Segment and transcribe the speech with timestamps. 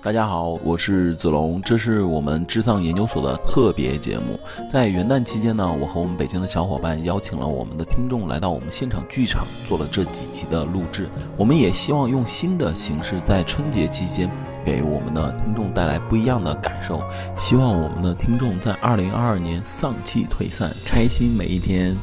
[0.00, 4.38] 大家好，我是子龙，这是我们智丧研究所的特别节目。
[4.70, 11.08] 在元旦期间呢，我和我们北京的小伙伴邀请了我们的听众来到我们现场剧场，做了这几集的录制。
[11.36, 14.30] 我们也希望用新的形式，在春节期间
[14.64, 17.02] 给我们的听众带来不一样的感受。
[17.36, 21.96] 希望我们的听众在二零二二年丧气退散，开心每一天。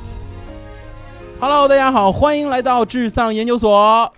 [1.40, 4.12] Hello，大家好，欢迎来到智丧研究所。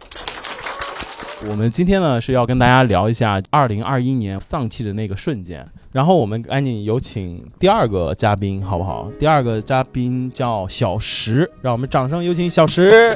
[1.45, 9.11] 我们今天呢是要跟大家聊一下二零二一年丧气的那个瞬间，然后我们赶紧有请第二个嘉宾，好不好？
[9.19, 13.15] 第二个嘉宾叫小石，让我们掌声有请小石。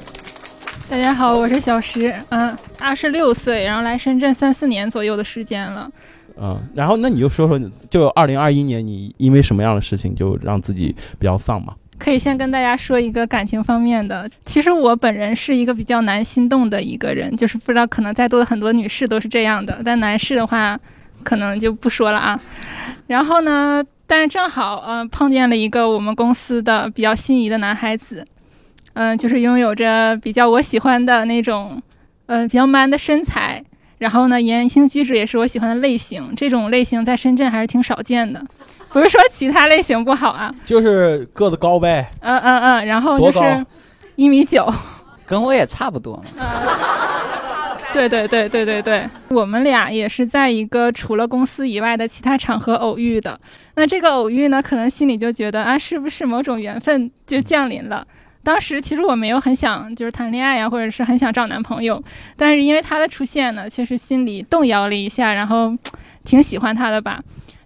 [0.88, 5.90] 大家好，我是小石，嗯，二十六岁，然后来深圳三四年左右的时间了。
[6.40, 7.60] 嗯，然后那你就说说，
[7.90, 11.74] 就二零二一年你因为什么样的事情就让自己比较丧嘛？
[12.02, 14.28] 可以先跟大家说一个感情方面的。
[14.44, 20.80] 其实我本人是一个比较难心动的一个人，就是不知道可能在座的很多女士都是这样的，但男士的话
[21.22, 22.42] 可能就不说了啊。
[23.06, 28.26] 然后呢，但是正好嗯碰见了一个我们公司的比较心仪的男孩子，
[28.94, 31.80] 嗯，就是拥有着比较我喜欢的那种
[32.26, 33.64] 嗯比较 man 的身材，
[34.00, 38.44] 然后呢言行举止也是我喜欢的类型，这种类型在深圳还是挺少见的。
[38.90, 42.10] 不是说其他类型不好啊，就是个子高呗。
[42.22, 43.66] 嗯嗯嗯，然后就是
[44.16, 44.72] 一米九，
[45.26, 46.22] 跟我也差不多。
[47.94, 53.38] 对对对对对对，我们俩也是在一个除了公司以外的其他场合偶遇的。
[53.76, 58.08] 那这个偶遇呢，可能心里就觉得啊，是不是某种缘分就降临了？
[58.44, 62.02] 当时其实我没有很想就是谈恋爱呀，或者是很想找男朋友，
[62.38, 65.76] 但是因为他的出现呢，确实心里动摇了一下，然后
[66.24, 67.22] 挺喜欢他的吧。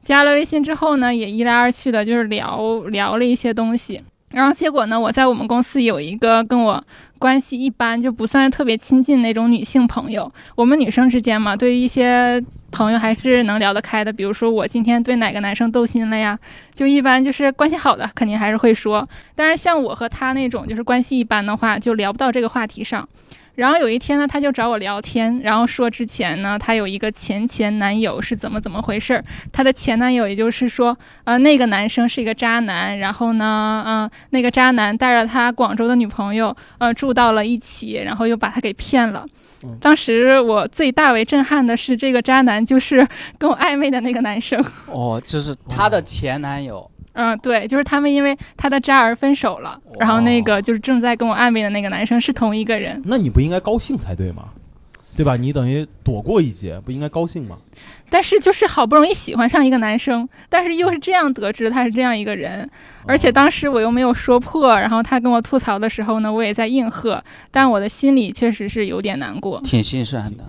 [0.05, 3.99] 加了微信之后呢，也一来二去的，就是聊聊了一些东西。
[4.29, 6.83] 然后结果呢，我在我们公司有一个跟我
[7.17, 10.31] 关系一般，就不算是特别亲近那种女性朋友。
[10.55, 12.39] 我们女生之间嘛，对于一些
[12.69, 14.13] 朋友还是能聊得开的。
[14.13, 16.37] 比如说我今天对哪个男生动心了呀，
[16.75, 19.07] 就一般就是关系好的肯定还是会说。
[19.33, 23.09] 但是像我和他那种就是关系一般的话，就聊不到这个话题上。
[23.55, 29.23] 然后有一天呢，他就找我聊天，然后说之前呢，他有一个前前男友是怎么怎么回事儿。
[29.51, 39.25] 他的前男友，也就是说，呃，那个男生是一个渣男，然后呢，嗯，那个渣男带着他广州的女朋友，呃，住到了一起，然后又把他给骗了。
[39.81, 43.07] 当时我最大为震撼的是，这个渣男就是
[43.39, 44.63] 跟我暧昧的那个男生。
[44.85, 46.91] 哦，就是他的前男友。
[47.15, 53.01] 嗯，对，就是他们因为他的渣而分手了，然后那个就是正在跟我暧昧的那个男生是同一个人。
[53.05, 54.49] 那你不应该高兴才对吗？
[55.15, 55.37] 对吧？
[55.37, 57.57] 你等于躲过一劫，不应该高兴吗？
[58.09, 62.69] 但是就是好不容易喜欢上一个男生，但是又是这样得知他是这样一个人，
[63.05, 70.43] 而且当时我又没有说破，然后他跟我吐槽的时候呢，我也在应和，但我的心里确实是有点难过，挺心酸的。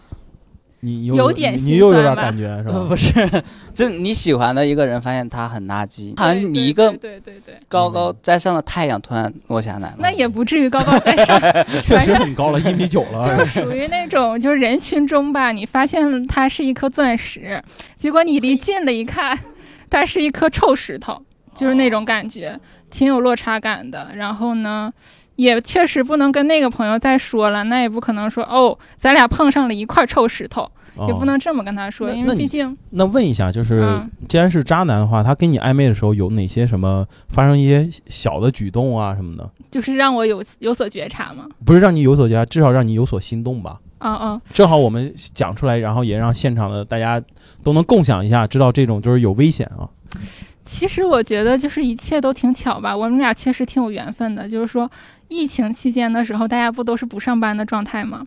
[0.80, 2.84] 你有点你又有点感觉是吧？
[2.86, 3.12] 不是，
[3.72, 9.96] 就你喜欢的一个人，发现他很垃圾，好像你一个对对对高高在上的太阳突然落下来了。
[9.98, 11.40] 那也不至于高高在上
[11.82, 13.26] 确实很高了，一米九了。
[13.38, 17.62] 就是属于那种，就是人群中吧，你发现他是一颗钻石，
[17.96, 19.36] 结果你离近了一看，
[19.90, 21.20] 他是一颗臭石头，
[21.54, 22.58] 就是那种感觉，
[22.90, 24.10] 挺有落差感的。
[24.14, 24.92] 然后呢？
[25.36, 30.68] 也确实不能跟那个朋友再说了，那也不可能说哦，咱俩碰上了一块臭石头，
[31.06, 32.76] 也不能这么跟他说，因为毕竟。
[32.90, 39.50] 那问一下，就是既然是渣男的话，他跟你暧昧的时候有哪些什么发生一些小的举动啊什么的？
[39.70, 41.46] 就是让我有有所觉察吗？
[41.64, 43.78] 不是让你有所觉察，至少让你有所心动吧？
[43.98, 44.40] 嗯嗯。
[44.52, 47.22] 正好我们讲出来，然后也让现场的大家
[47.62, 49.88] 都能共享一下，知道这种就是有危险啊。
[50.66, 54.90] 其实我觉得就是一切都挺巧吧，我们俩确实挺有缘分的，就是说。
[55.28, 58.24] 疫情期间的时候，大家不都是不上班的状态吗？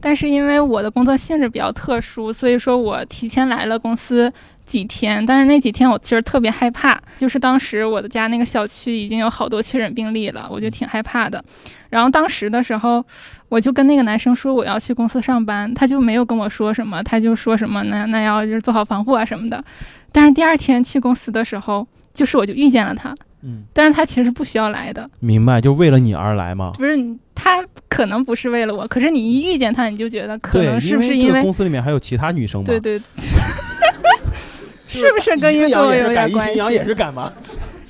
[0.00, 4.32] 但是因为我的工作性质比较特殊，所以说我提前来了公司
[4.66, 5.24] 几天。
[5.24, 11.40] 但是那几天我其实特别害怕，就是当时我的家那个小区已经有好多确诊病例了，我就挺害怕的。
[11.88, 13.04] 然后当时的时候，
[13.48, 19.64] 我就跟那个男生说我要去公司上班，他就没有跟我说什么，他就说什么那那要就是做好防护啊什么的。
[20.12, 23.14] 但是第二天去公司的时候，就是我就遇见了他。
[23.42, 25.60] 嗯，但是他其实不需要来的，明白？
[25.60, 26.72] 就为了你而来吗？
[26.76, 26.94] 不是，
[27.34, 32.66] 他可能不是为了我，可是你一遇见他，你就觉得可能是不是因为公司里面还有其他女生吗？
[32.66, 33.00] 对对，
[34.86, 36.52] 是不是跟 运动有点关系？
[36.52, 37.32] 一群羊也是敢吗？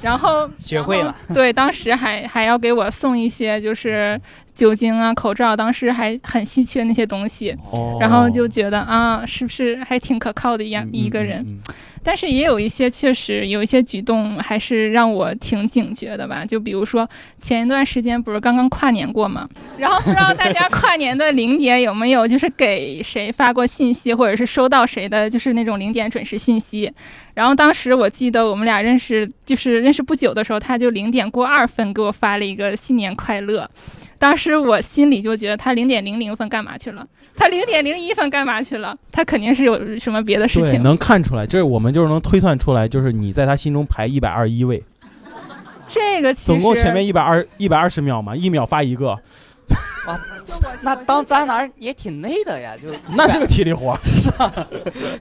[0.00, 4.19] 然后学会了，对，当时还还要给我送一些就是
[4.61, 11.41] 酒精啊、口罩，当时还很稀缺那些东西，哦然后就觉得啊，是不是还挺可靠的一样嗯一个人？
[11.49, 17.07] 嗯嗯但是也有一些确实有一些举动还是让我挺警觉的吧，就比如说
[17.39, 19.47] 前一段时间不是刚刚跨年过嘛，
[19.77, 26.91] 然后不知道大家跨年的零点有没有就是给谁发过信息，或者是收到谁的就是那种零点准时信息。
[27.35, 33.69] 然后当时我记得我们俩认识就是认识不久的时候，他就零点过二分给我发了一个新年快乐，
[34.20, 37.06] 当时我心里就觉得他零点零零分干嘛去了？
[37.34, 38.94] 他零点零一分干嘛去了？
[39.11, 40.82] 他肯定是有什么别的事对，情。
[40.82, 44.82] 能看出来，就是我们就是能推算出来，就是你在他心中排一百二十一位，
[45.87, 49.19] 这个其实总共前面一百二一百二十秒嘛，一秒发一个，
[50.82, 53.99] 那当渣男也挺累的呀，就 那是个体力活儿。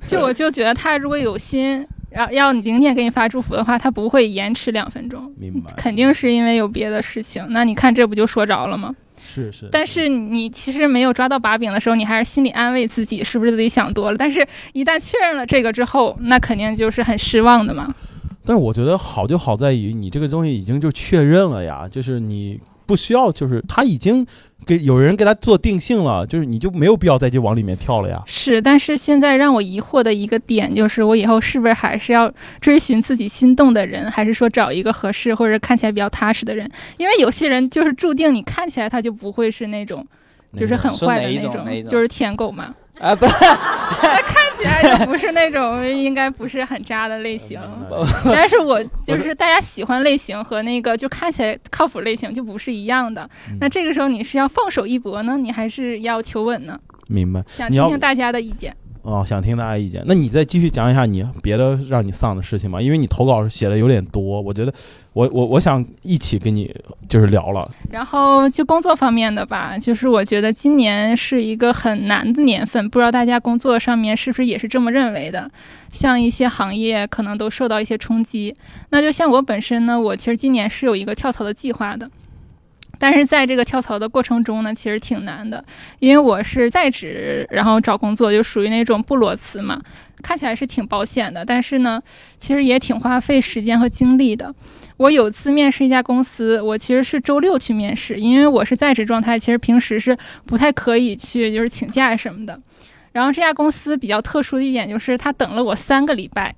[0.06, 7.46] 就我就觉得他如果有心，要要零点给你发祝福的话，他不会延迟两分钟，明白，肯定是因为有别的事情。
[7.50, 8.96] 那你看这不就说着了吗？
[9.24, 9.70] 是是。
[9.72, 14.18] 但是你其实没有抓到把柄的时候，你还是心里安慰自己，是不是自己想多了？
[14.18, 17.94] 但是一旦确认了这个之后，那肯定就是很失望的嘛。
[18.46, 22.60] 但是我觉得好就好在于你这个东西已经就确认了呀，就是你
[22.90, 24.26] 不需要，就是他已经
[24.66, 28.20] 给有人给他做定性了，就是你就没有必要再去往里面跳了呀。
[28.26, 36.68] 是，但是现在让我疑惑的一个点就是，我以后是不是还是要追寻自己心动的人，还是说找一个合适或者看起来比较踏实的人？
[36.98, 40.04] 因为有些人就是注定你看起来他就不会是那种，
[40.56, 47.60] 就是很坏的那种就是舔狗嘛， 啊不， 看起来就不是那种应该不是很渣的类型。
[48.25, 53.28] 但是我就是大家喜欢类型和那个就看起来靠谱类型就不是一样的。
[53.50, 56.78] 嗯那这个时候你是要放手一搏呢，你还是要求稳呢？
[57.07, 58.75] 明白想听听大家的意见。
[59.10, 64.74] 哦，想听大家意见，那你再继续讲一下你别的让你丧的事情吧，因为你投稿写的有点多，我觉得
[65.14, 66.74] 我我我想一起跟你
[67.08, 67.68] 就是聊了。
[67.92, 75.50] 然后就工作方面的吧，就是我觉得今年是一个很难的年份，不知道大家工作上面是不是也是这么认为的？
[75.92, 78.56] 像一些行业可能都受到一些冲击。
[78.92, 82.10] 那就像我本身呢，我其实今年是有一个跳槽的计划的。
[83.00, 85.63] 但是在这个跳槽的过程中呢，其实挺难的，
[86.00, 89.81] 因为我是在职，然后找工作就属于那种不裸辞嘛，
[90.22, 92.00] 看起来是挺保险的，但是呢，
[92.38, 94.54] 其实也挺花费时间和精力的。
[94.98, 102.60] 我有次面试一家公司，我其实是周六去面试，因为我是在职状态，其实平时是不太可以去就是请假什么的。
[103.13, 106.54] 然后这家公司比较特殊的一点就是，他等了我三个礼拜，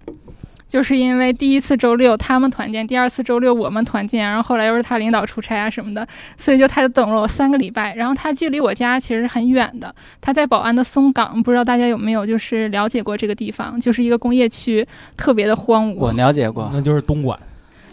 [0.72, 6.08] 就是因为第一次周六他们团建，第二次周六我们团建，然后后来又是他领导出差啊什么的，
[6.38, 7.94] 所以就他就等了我三个礼拜。
[7.94, 14.88] 然后他距离我家其实很远的，他在宝安的松岗，不知道大家有没有就是了解过这个地方，就是一个工业区，
[15.18, 16.14] 特别的荒芜我。
[16.14, 17.38] 了解过，那就是东莞，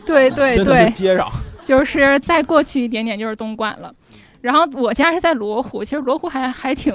[0.06, 1.26] 对对对是，接壤。
[1.64, 3.92] 就是再过去一点点就是东莞了。
[4.40, 6.94] 然后我家是在罗湖，其实罗湖还还挺，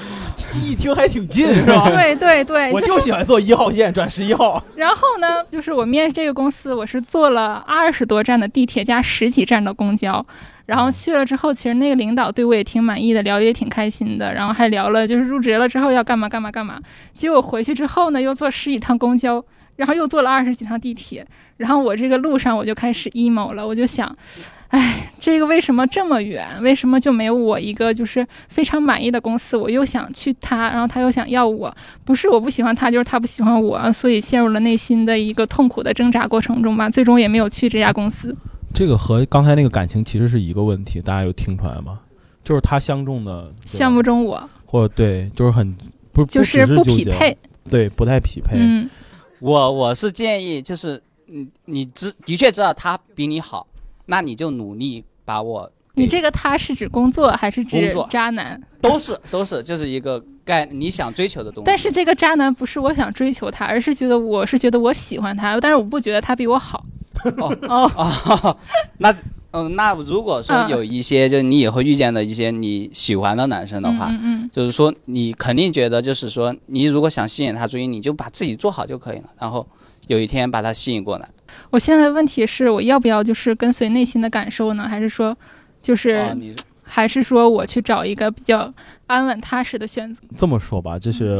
[0.64, 1.90] 一听还挺近是吧？
[1.90, 4.62] 对对对，我就喜欢坐一号线转十一号。
[4.74, 10.24] 然后呢，就是我面试这个公司，我是坐了二十多站的地铁加十几站的公交，
[10.64, 16.80] 然后去了之后，其实那个领导对我也挺满意的，聊得也挺开心的，然后还聊了就是入职了之后要干嘛干嘛干嘛。
[17.14, 19.44] 结果回去之后呢，又坐十几趟公交，
[19.76, 21.26] 然后又坐了二十几趟地铁，
[21.58, 24.16] 然后我这个路上我就开始 emo 了，我就想。
[24.68, 26.46] 哎，这个为什么这么远？
[26.62, 29.56] 为什么就没有我一个就是非常满意的公司？
[29.56, 31.74] 我又想去他，然后他又想要我，
[32.04, 36.90] 不是我不喜欢他，就是他不喜欢我，所以陷入了内心的一个痛苦的挣扎过程中吧。
[36.90, 38.36] 最终也没有去这家公司。
[38.74, 42.00] 这个和刚才那个感情其实是一个问题，大家有听出来吗？
[42.44, 45.76] 就是他相中的对吧项目中我或者对，就是很
[46.12, 47.36] 不就是不匹配，
[47.70, 48.56] 对，不太匹配。
[48.58, 48.88] 嗯，
[49.40, 53.66] 我我是建议就是你你知的确知道他比你好，
[54.10, 58.60] 那你就努力把我你这个他是指工作还是指渣男？
[58.80, 61.64] 都是都是就是一个概你想追求的东西。
[61.64, 66.84] 但是这个渣男不是我想追求他，而是觉得我是觉得我喜欢他，但是我不觉得他比我好。
[67.38, 68.56] 哦哦，哦，
[68.98, 69.12] 那
[69.50, 79.66] 嗯，那如果说嗯有一些就是你以后遇见的一些你喜欢的男生的话，嗯嗯就是说你肯定觉得就是说你如果想吸引他注意，你就把自己做好就可以了，然后
[80.06, 81.28] 有一天把他吸引过来。
[81.68, 84.88] 嗯，我现在的问题是我要不要就是跟随内心的感受呢？
[84.88, 85.36] 还是说
[85.80, 86.36] 就是、啊，
[86.82, 88.72] 还是说我去找一个比较
[89.06, 90.22] 安稳踏实的选择？
[90.36, 91.38] 这么说吧，就是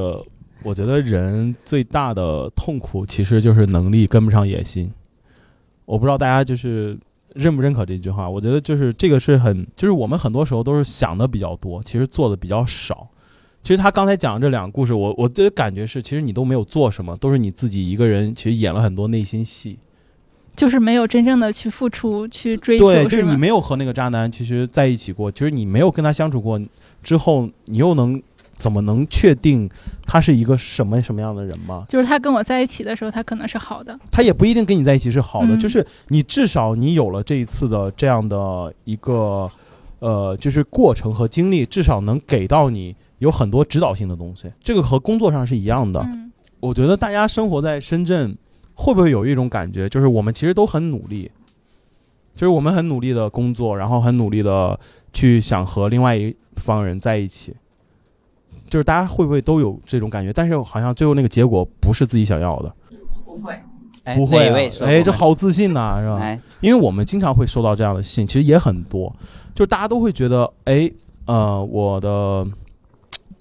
[0.62, 4.92] 我觉得人最大的痛苦其实就是能力跟不上野心。
[5.84, 6.98] 我不知道大家就是
[7.34, 8.28] 认不认可这句话。
[8.28, 13.08] 我觉得就是这个是很，就是我们很多时候都是想的比较多，其实做的比较少。
[13.62, 19.78] 其实他刚才讲的这两个故事，我我的感觉是，其实你都没有做什么，都是你自己一个人，其实演了很多内心戏。
[20.58, 26.60] 就是没有真正的去付出、去追求，对，就是你没有和那个渣男其实在一起过，就是你没有跟他相处过
[27.02, 28.20] 之后，你又能
[28.56, 29.70] 怎么能确定
[30.04, 31.84] 他是一个什么什么样的人吗？
[31.88, 33.96] 就是他跟我在一起的时候，他可能是好的。
[34.10, 39.48] 他也不一定跟你在一起是好的，嗯就是你至少你有了这一次的这样的一个
[40.00, 44.50] 呃，就是过程和经历，至少能给到你有很多指导性的东西。
[44.60, 46.00] 这个和工作上是一样的。
[46.00, 48.36] 嗯，我觉得大家生活在深圳，
[48.80, 51.28] 会不会有一种感觉，就是我们其实都很努力，
[52.36, 54.78] 就是我们很努力的工作，然后很努力的
[55.12, 57.52] 去想和另外一方人在一起，
[58.70, 60.32] 就是大家会不会都有这种感觉？
[60.32, 62.72] 但是好像最后那个结果不是自己想要的，
[64.04, 66.18] 哎不会、不会这好自信呐、是吧？
[66.20, 69.12] 哎，因为我们经常会收到这样的信，其实也很多，
[69.56, 70.88] 就是大家都会觉得，哎，
[71.26, 72.46] 呃，我的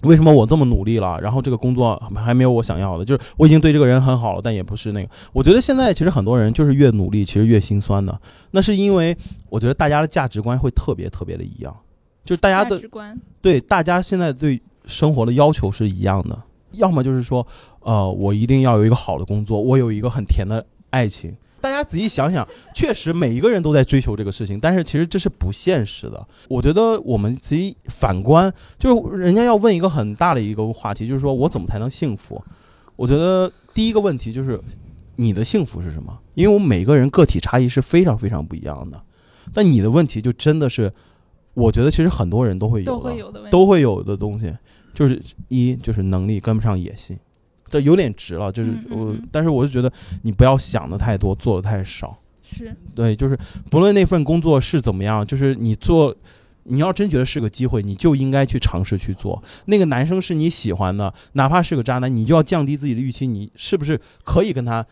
[0.02, 5.10] 为什么我这么努力了，然后这个工作还没有我想要的，就是我已经对这个人很好了，但也不是那个。
[5.32, 8.20] 我觉得现在其实很多人就是越努力，其实越心酸的，
[8.52, 9.16] 那是因为
[9.48, 11.76] 我觉得大家的价值观会特别特别的一样，
[12.24, 16.40] 就是大家的价值观，对大家现在对生活的要求是一样的，
[16.72, 17.46] 要么就是说，
[17.80, 21.36] 呃，我一定要有一个好的工作，我有一个很甜的爱情。
[21.60, 26.26] 大家仔细想想，确实每一个人都在追求这个事情，但是其实这是不现实的。
[26.48, 32.42] 我觉得我们自己反观，就是人家要问一个很大的一个话题，就是说我怎么才能幸福？
[32.96, 34.60] 我觉得第一个问题就是
[35.16, 36.18] 你的幸福是什么？
[36.34, 39.00] 因为我们每个人个体差异是非常非常不一样的，
[39.52, 40.92] 但你的问题就真的是，
[41.54, 43.50] 我觉得其实很多人都会有的，都会有的。
[43.50, 44.52] 都会有的东西，
[44.94, 47.18] 就是一就是能力跟不上野心，
[47.68, 52.18] 这有点值了，就是我但是我就觉得你不要想的太多，做的太少。
[52.42, 53.38] 是，对，就是
[53.70, 56.16] 不论那份工作是怎么样，就是你做，
[56.64, 59.42] 你要真觉得是个机会，你就应该去尝试去做。
[59.66, 64.86] 那个男生是你喜欢的，哪怕是个渣男，你就要降低自己的预期，你是不是可以跟他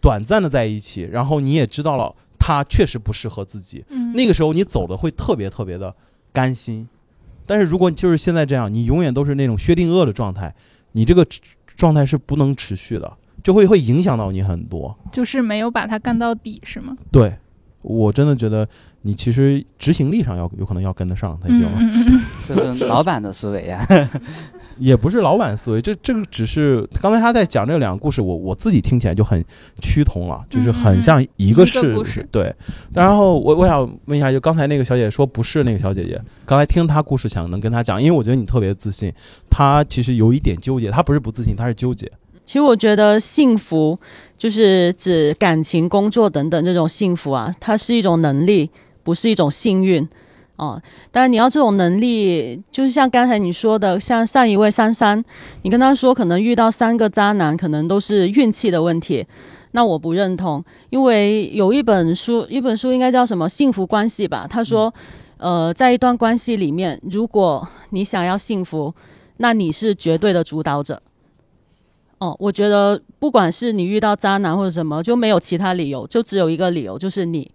[0.00, 5.94] 短暂的在一起，然后你也知道了他确实不适合自己，嗯，那个时候你走的会特别特别的
[6.32, 6.88] 甘心。
[7.44, 10.54] 但是如果就是现在这样，你永远都是那种薛定谔的状态，
[10.92, 11.26] 你这个
[11.78, 13.10] 状态是不能持续的，
[13.42, 14.94] 就会会影响到你很多。
[15.10, 16.94] 就是没有把它干到底，是吗？
[17.10, 17.34] 对
[17.80, 18.68] 我真的觉得
[19.02, 23.80] 你其实执行力上要有可能要跟得上才行，嗯嗯嗯 这是老板的思维呀。
[24.78, 29.44] 也不是老板思维，这这个只是刚才他在讲这两个故事，我我自己听起来就很
[29.82, 31.96] 趋同了，就是很像一个事
[32.30, 32.54] 对。
[32.94, 39.12] 然后我我想问一下，就刚才那个小姐姐说不是那个小姐姐，刚才听她故事想能跟她讲，因为我觉得你特别自信，
[39.50, 42.10] 她其实有一点纠结，她不是不自信，她是纠结。
[42.44, 43.98] 其实我觉得幸福
[44.38, 48.70] 就是指感情、工作等等这种幸福啊，它是一种能力，
[49.02, 50.08] 不是一种幸运。
[50.58, 50.80] 哦，
[51.12, 55.24] 当然你要这种能力，就是像刚才你说的，像上一位珊珊，
[55.62, 59.24] 你跟她说可能遇到三个渣男，可能都是运气的问题。
[59.70, 64.46] 那我不认同，因为有一本书，一本书应该叫什么《幸福关系》吧？
[64.50, 64.92] 他说，
[65.36, 68.92] 呃，在一段关系里面，如果你想要幸福，
[69.36, 71.00] 那你是绝对的主导者。
[72.18, 77.48] 哦，我觉得不管是你遇到渣男或者什么，就没有其他理由，就只有一个理由，就是你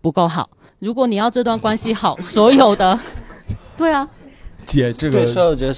[0.00, 0.50] 不够好。
[0.78, 2.98] 如果你要这段关系好， 所有的，
[3.76, 4.08] 对啊，
[4.66, 5.20] 姐，这，个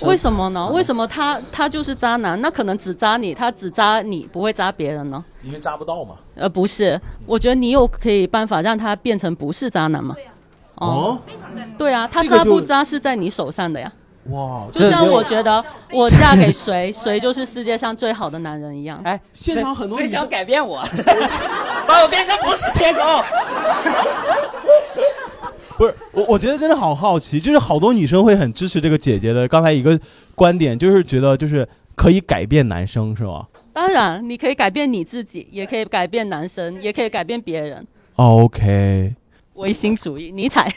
[0.06, 0.66] 为什么呢？
[0.72, 2.40] 为什么他他就是渣男？
[2.40, 5.24] 那可能只渣你，他只渣你，不会渣别人呢？
[5.42, 6.16] 因为渣不到嘛。
[6.34, 10.16] 呃，不是，我觉得你有可以办法让他变成不是渣男嘛？
[10.76, 11.18] 哦，
[11.76, 13.92] 对啊，他渣不渣是在你手上的呀。
[14.30, 19.00] 哇，就像我觉得我嫁给谁， 谁就是世界上最好的男人一样。
[19.04, 20.82] 哎，现场很多谁想改变我，
[21.86, 23.00] 把我变成不是天狗。
[25.78, 29.98] 不是我，我觉得真的好好奇，就是好多女生会很支持这个姐姐的刚才一个
[30.34, 33.46] 观点，就是觉得就是可以改变男生，是吗？
[33.72, 37.86] 当然，你可以改变你自己，也可以改变男生，也可以改变别人。
[38.16, 39.14] 哦 OK，
[39.54, 40.74] 唯心主义，尼采。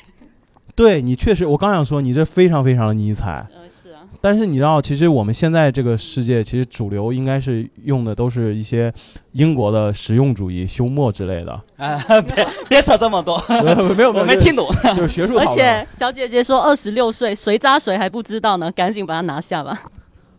[0.76, 4.02] 对你确实，我刚想说你这非常非常的尼采，呃，是啊。
[4.20, 8.94] 但是你知道，其实我们现在这个世界，其实主流应该是用的都是一些
[9.34, 11.52] 英国的实用主义、休谟之类的。
[11.78, 14.68] 啊， 别别扯这么多，没有没有， 我没听懂。
[14.96, 15.38] 就是学术。
[15.38, 18.72] 而且小姐姐说二十六岁，谁渣谁还不知道呢？
[18.72, 19.82] 赶紧把它拿下吧。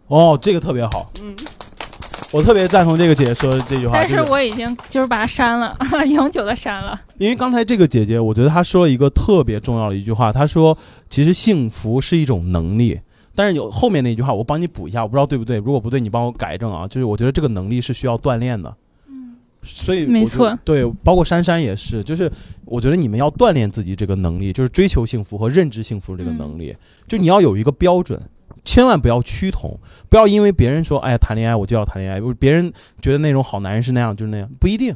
[0.06, 1.34] 哦，这个特别好，嗯，
[2.32, 3.92] 我特别赞同这个姐姐说的这句话。
[3.92, 5.76] 但是我已经就是把它删了，
[6.08, 6.98] 永久的删了。
[7.18, 10.76] 因为刚才这个姐姐，我觉得她说了一个特别重要的一句话，她说
[11.10, 12.98] 其实幸福是一种能力。
[13.34, 15.58] 但是有后面那句话，我帮你补一下，我不知道对不对。
[15.58, 16.88] 如果不对，你帮我改正啊。
[16.88, 18.74] 就是我觉得这个能力是需要锻炼的。
[19.08, 22.30] 嗯，所以没错对，包括珊珊也是，就是
[22.64, 26.74] 我觉得你们要锻炼自己这个能力，就是追求幸福和认知幸福这个能力，
[27.06, 28.20] 就你要有一个标准，
[28.64, 29.78] 千万不要趋同，
[30.08, 34.94] 不要因为别人说哎呀谈恋爱我就要谈恋爱，不是别人觉得那种好男人是那样就是那样，不一定。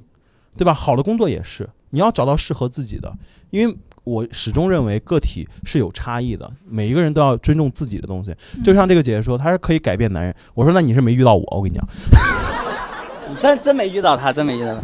[0.58, 0.72] 对吧？
[0.72, 3.12] 好的工作也是，你要找到适合自己的，
[3.50, 8.34] 因为我始终认为个体是有差异的，每一个人都要尊重自己的东西。
[8.64, 10.34] 就像这个姐姐说，她是可以改变男人。
[10.54, 11.86] 我说那你是没遇到我，我跟你讲，
[13.38, 14.80] 真真没遇到他，真没遇到他。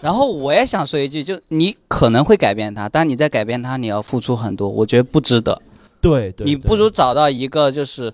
[0.00, 5.60] 然后我也想说一句，就你可能会改变他，但你在改变他，你要付出很多，我觉得不值得。
[6.00, 8.12] 对对，你不如找到一个就是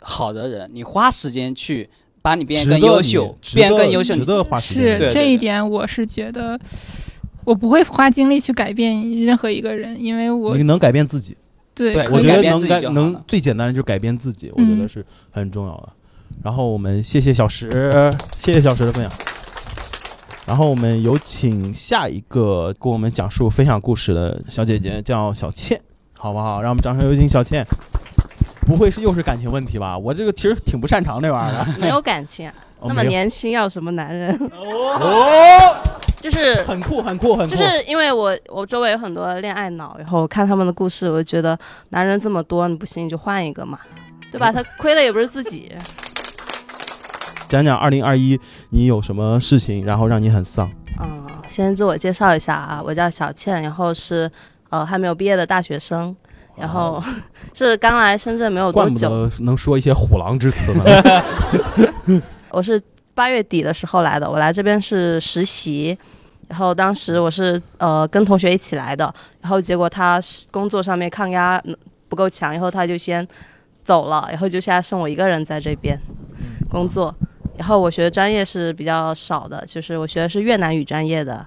[0.00, 1.88] 好的人，你花时间去
[2.22, 4.98] 把你变得更优秀，变得更优秀，值得花时间。
[4.98, 6.58] 是这一点，我是觉得
[7.44, 11.36] 我不会花精力去改变任何一个人，因为我你能改变自己。
[11.74, 15.88] 对，我觉得能改能最简单的就是改变自己，我觉得是很重要的。
[16.42, 17.70] 然后我们谢谢小石，
[18.34, 19.12] 谢谢小石的分享。
[20.46, 25.78] 然后我们有请下一个跟我们讲述分享故事的小姐姐，叫小倩，
[26.18, 26.60] 好不好？
[26.62, 27.66] 让我们掌声有请小倩。
[28.66, 29.96] 不会是又是感情问题吧？
[29.96, 31.78] 我这个其实挺不擅长这玩意儿的。
[31.78, 32.50] 没有感情，
[32.82, 34.36] 那么年轻要什么男人？
[34.52, 35.76] 哦，
[36.20, 37.54] 就是很酷，很酷，很酷。
[37.54, 41.56] 就是因为我我周围有很多恋爱脑，然后看他们的故事，我就觉得
[41.90, 43.78] 男人这么多，你不行你就换一个嘛，
[44.32, 44.50] 对吧？
[44.50, 45.70] 他亏的也不是自己。
[47.48, 48.36] 讲讲二零二一，
[48.70, 50.68] 你有什么事情，然后让你很丧？
[51.00, 54.28] 嗯，先自我介绍一下啊，我叫小倩，然后是
[54.70, 56.14] 呃还没有毕业的大学生，
[56.56, 57.02] 然后
[57.54, 60.84] 是刚来深圳没有多久，能说一些虎狼之词呢。
[62.50, 62.80] 我是
[63.14, 65.96] 八月底的时候来的，我来这边是实习，
[66.48, 70.20] 然后当时我是呃跟同学一起来的，然后结果他
[70.50, 71.62] 工作上面抗压
[72.08, 73.26] 不够强，然后他就先
[73.82, 76.00] 走了，然后就现在剩我一个人在这边
[76.70, 77.14] 工作。
[77.58, 81.44] 然后我学的专业是比较少的，就是我学的是越南语专业的，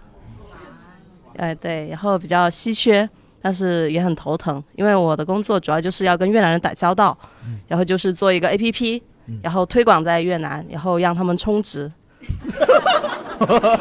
[1.39, 3.09] 哎对，然后比较稀缺，
[3.41, 7.17] 但是也很头疼，因为我的工作主要就是要跟越南人打交道，
[7.67, 9.01] 然后就是做一个 APP，
[9.41, 11.89] 然后推广在越南，然后让他们充值。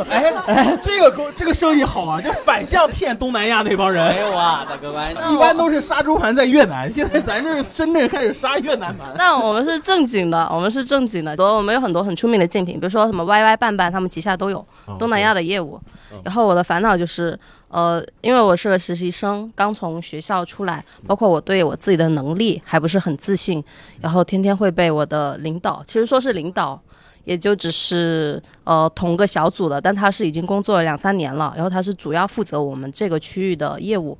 [0.08, 4.04] 哎哎，这个工这个生意好啊，就反向骗东南亚那帮人。
[4.04, 9.12] 哎哇，大哥们，一般都是杀猪盘在越南，现在咱这深圳开始杀越南盘。
[9.16, 11.34] 那我们是正经的，我们是正经的。
[11.38, 14.64] 我们有很多很出名的竞品，比如说什么 YY 拌拌，他们旗下都有
[14.98, 15.80] 东南亚的业务。
[16.22, 23.62] 然后我的烦恼就是，呃，因为我是个实习生，刚从学校出来，包括我对我自己的能力还不是很自信，
[24.00, 26.80] 然后天天会被我的领导，其实说是领导。
[27.24, 34.16] 也就只是呃同个小组的，但他是已经工作了两三年了，然后他是主要负责我们这个区域的业务，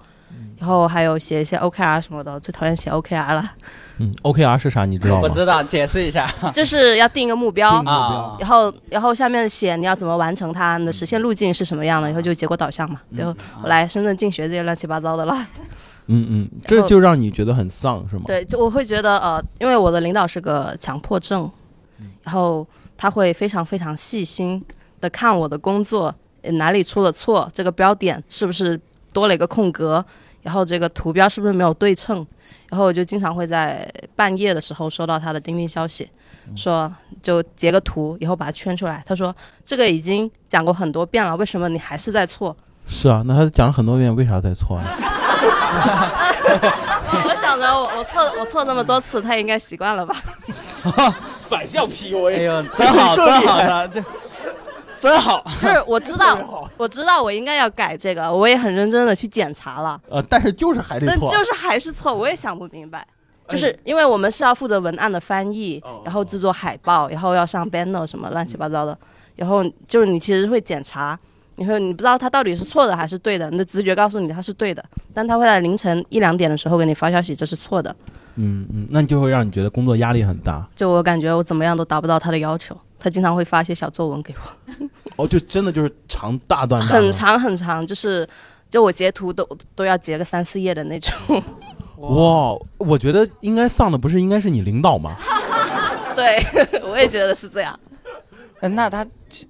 [0.59, 3.53] 然后还有写一些 OKR 什么的，最讨厌写 OKR 了。
[4.01, 4.85] 嗯，OKR 是啥？
[4.85, 5.23] 你知道吗？
[5.25, 6.25] 我知道，解释一下。
[6.55, 13.01] 就是要定一个目标啊，然后然后下面写你要怎么完成它，你的实现路径是什么样的，然后就结果导向嘛。
[13.11, 15.35] 然后我来深圳进学这些乱七八糟的了。
[16.11, 18.23] 嗯嗯，这就让你觉得很丧是吗？
[18.27, 21.51] 对，就我会觉得呃，因为我的领导是个强迫症，
[22.23, 22.67] 然后。
[22.99, 24.63] 他会非常非常细心
[25.01, 28.79] 的看我的工作哪里出了错，这个标点是不是
[29.13, 30.05] 多了一个空格，
[30.43, 32.27] 然后这个图标是不是没有对称，
[32.69, 36.09] 然后我就经常会在半夜的时候收到他的钉钉消息，
[36.57, 39.03] 说就截个图，以后把它圈出来。
[39.07, 39.35] 他说
[39.65, 42.57] 这个已经讲过很多遍了，为什么你还是在错？
[42.87, 44.85] 是啊，那他讲了很多遍，为啥在错呀？
[47.25, 50.17] 我想着我我错我错那么多次，他应该习惯了吧。
[51.49, 54.05] 反向 PUA，哎呦，真好，真好的，这
[54.99, 55.45] 真好。
[55.63, 59.99] 就是我知道，我知道我应该要改这个，我也很认真的去检查了。
[60.11, 63.07] 呃，但是就是还得错，就是还是错，我也想不明白。
[63.49, 68.95] 就是因为我们是要负责文案的翻译，然后制作海报，然后要上 banner 什么乱七八糟的，
[69.37, 71.19] 然后就是你其实会检查，
[71.59, 77.95] 你会你不知道他到底是错的还是对的，你的直觉告诉你他是对的，但他会在凌晨一两点的时候给你发消息，这是错的。
[78.37, 80.65] 嗯嗯，那你就会让你觉得工作压力很大。
[80.77, 84.85] 就我感觉我怎么样都达不到他的要求，他经常会发一些小作文给我。
[85.17, 86.81] 哦，就真的就是长大段。
[86.81, 88.25] 很长很长，就是
[88.71, 89.45] 就我截图都
[89.75, 91.43] 都要截个三四页的那种。
[91.97, 95.17] 哇，我觉得应该丧的不是应该是你领导吗？
[96.15, 96.41] 对，
[96.89, 97.77] 我也觉得是这样。
[98.61, 99.05] 那他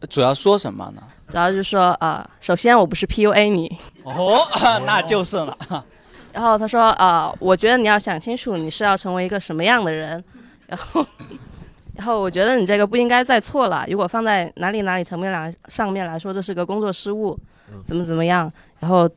[0.08, 1.02] 主要说什么呢？
[1.28, 3.78] 主要就是说呃，首先我不是 PUA 你。
[4.04, 4.38] 哦，
[4.86, 5.56] 那就是了。
[6.32, 10.22] 然后他说：“啊，我觉得你要想清楚，你是要成为一个什么样的人。
[10.66, 11.04] 然后，
[11.96, 13.84] 然后我觉得你这个不应该再错了。
[13.88, 17.36] 如果放在哪里哪里层面来上面来说，这是个工作失误，
[17.82, 18.52] 怎么怎么样。
[18.78, 19.08] 然后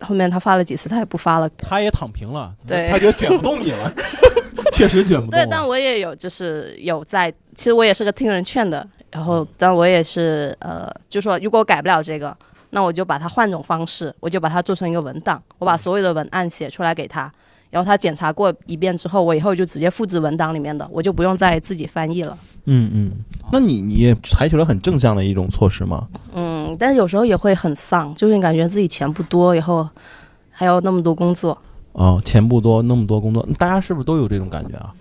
[0.00, 3.92] 后面他发了几次，他也不发了，他也躺平了，对，他觉得卷不动你了，
[4.72, 5.32] 确实卷不动。
[5.32, 8.88] 对，但我也有就是有在，其实我也是个听人劝的。
[9.10, 12.36] 然后，但我也是呃，就说如果改不了这个。”
[12.72, 17.22] 那我就把它换种方式，我就把它做成一个文档，我把所有的文案写出来给他，
[17.68, 22.38] 然后他检查过一遍之后，我以后就直接复制文档里面的，我就不用再自己翻译了。
[22.66, 23.10] 嗯嗯，
[23.50, 26.06] 那你你也采取了很正向的一种措施吗？
[26.32, 29.88] 嗯，嗯，但是有时候也会很丧，就是感觉自己钱不多，以后
[30.52, 31.58] 还有那么多工作。
[31.90, 34.94] 哦，钱不多，那么多工作，大家是不是都有这种感觉啊？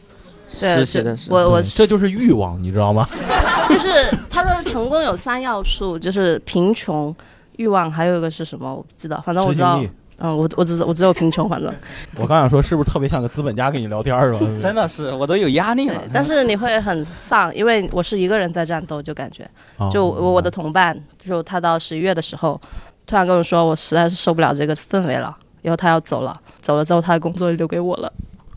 [0.49, 3.07] 对实习的时候，我我这就是欲望，你知道吗？
[3.69, 3.89] 就是
[4.29, 7.15] 他说成功有三要素，就是贫穷、
[7.57, 9.79] 欲望，还有一个是什么我不记得，反正我知道。
[10.21, 11.73] 嗯，我我只我只有贫穷，反正
[12.19, 14.51] 我刚想说，是不是特别像个资本家跟你聊天儿是吧？
[14.59, 22.59] 真的是我都有压力了。，对但是你会很丧，因为我是一个人在战斗，就感觉哦就我我的同伴，就他到十一月的时候，
[23.07, 28.11] 突然跟我说，我实在是受不了这个氛围了，以后他要走了，走了之后他的工作留给我了，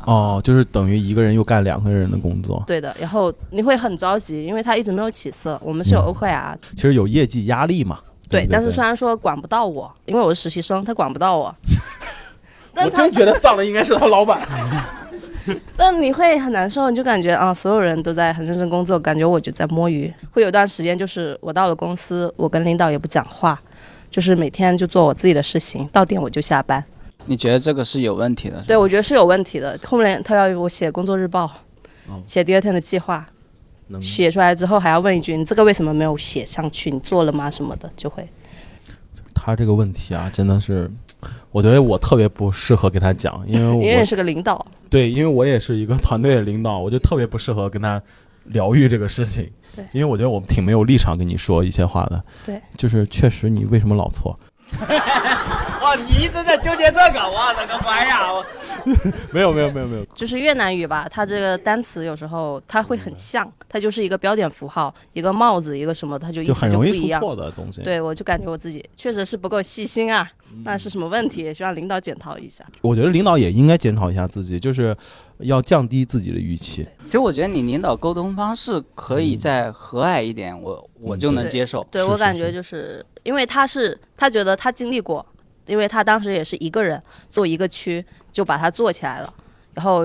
[0.07, 7.99] 哦，就是等于一个人又干两个人的工作，对的，然后你会很着急，因为他一直没有起色，我们是有嗯 OKR，、其实有业绩压力嘛。
[8.29, 11.55] 对，不但是虽然说管不到我，因为我是实习生，他管不到我。
[12.75, 14.41] 我真觉得丧的应该是他老板。
[15.77, 20.11] 但你会很难受，你就感觉啊，所有人都在很认真工作，感觉我就在摸鱼。
[20.31, 23.61] 会有段时间，就是我到了公司，我跟领导也不讲话，
[24.11, 26.83] 就是每天就做我自己的事情，到点我就下班。
[27.26, 28.62] 你觉得这个是有问题的？
[28.66, 29.78] 对，我觉得是有问题的。
[29.85, 31.44] 后面他要我写工作日报
[32.08, 33.26] 哦，写第二天的计划，
[34.00, 36.90] 写出来之后还要问一句：“你这个为什么没有写上去？
[36.90, 38.28] 你做了吗？”什么的，就会。
[39.35, 40.90] 他这个问题啊，真的是，
[41.50, 48.00] 我觉得我特别不适合跟他讲，因为我 因为你是个领导，对，因为我也是一个团队的领导，我就特别不适合跟他
[48.44, 49.50] 疗愈这个事情。
[49.74, 52.22] 对因为我觉得我挺没有立场跟你说一些话的。
[52.44, 54.38] 对，就是确实你为什么老错？
[55.92, 58.33] 哇，你一直在纠结这个，我的个妈呀！
[58.33, 58.42] 我
[59.31, 67.20] 没有没有没有没有，就是越南语吧，它这个单词有时候它会很像，它就是一个标点符号，一个帽子，一个什么，它就意思就很容易出不一样。
[67.20, 71.42] 错的东西。，对，我就感觉我自己确实是不够细心啊，嗯那是什么问题？
[71.42, 72.64] 也希望领导检讨一下。
[72.81, 74.96] 我觉得领导也应该检讨一下自己，就是
[75.38, 76.85] 要降低自己的预期。
[77.05, 81.87] 其实我觉得你领导沟通方式可以再和蔼一点，我我就能接受。
[81.90, 85.24] 对我感觉就是因为他是他觉得他经历过，
[85.66, 89.33] 因为他当时也是一个人做一个区，就把它做起来了。
[89.75, 90.05] 然后，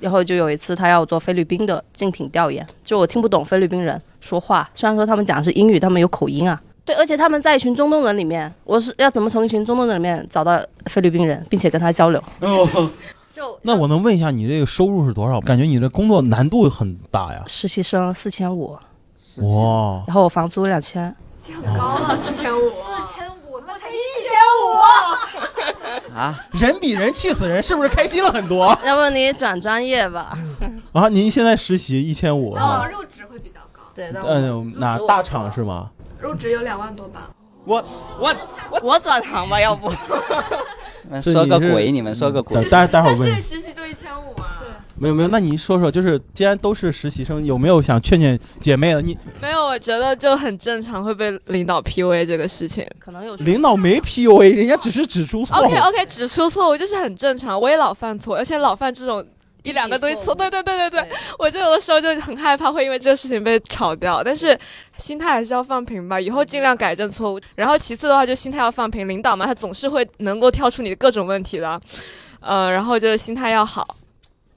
[0.00, 6.60] 然后就有一次他要我做菲律宾的竞品调研，就我听不懂菲律宾人说话，虽然说他们讲的是英语，他们有口音啊。
[6.84, 12.22] 对，而且他们在一群中东人里面，我是要怎么从一群中东人里面找到菲律宾人，并且跟他交流？
[13.32, 15.40] 就那我能问一下，你这个收入是多少？
[15.40, 17.42] 感觉你这工作难度很大呀。
[17.46, 18.76] 实习生四千五，
[19.38, 21.14] 哇，然后我房租两千，
[21.64, 22.74] 很高了，四千五，四
[23.14, 23.21] 千，
[26.14, 30.36] 啊，人比人气死人，是不是开心了很多 要不你转专业吧？
[30.92, 31.08] 啊？
[31.08, 32.86] 您现在实习一千五那我？
[32.88, 35.90] 入职会比较高，对，嗯，哪大厂是吗？
[36.20, 37.30] 入职有两万多吧。
[37.64, 37.82] 我
[38.18, 38.34] 我
[38.82, 39.90] 我转行吧，要不？
[41.22, 42.70] 说个鬼，你们说个鬼等。
[42.70, 43.40] 待待会儿问你。
[43.40, 44.51] 实习就一千五啊。
[45.02, 49.02] 没有没有，那你说说，就是既然都是实习生，有没有想劝劝姐妹的？
[49.02, 52.86] 你没有，我觉得就很正常会被领导 PUA 这个事情。
[53.00, 55.64] 可能有领导没 PUA，人家只是指出错误。
[55.64, 59.26] OK OK，指出错误就是很正常，我也老犯错，而且老犯这种
[59.64, 60.32] 一两个堆错。
[60.32, 64.56] 对对对对对，我就有的时候就很害怕会因为这个事情被炒掉，但是
[64.98, 67.40] 心态还是要放平吧，以后尽量改正错误。
[67.56, 71.80] 然后其次的话，就心态要放平，领导嘛，他总是会能够挑出你的各种问题的，
[72.38, 73.96] 呃，然后就是心态要好，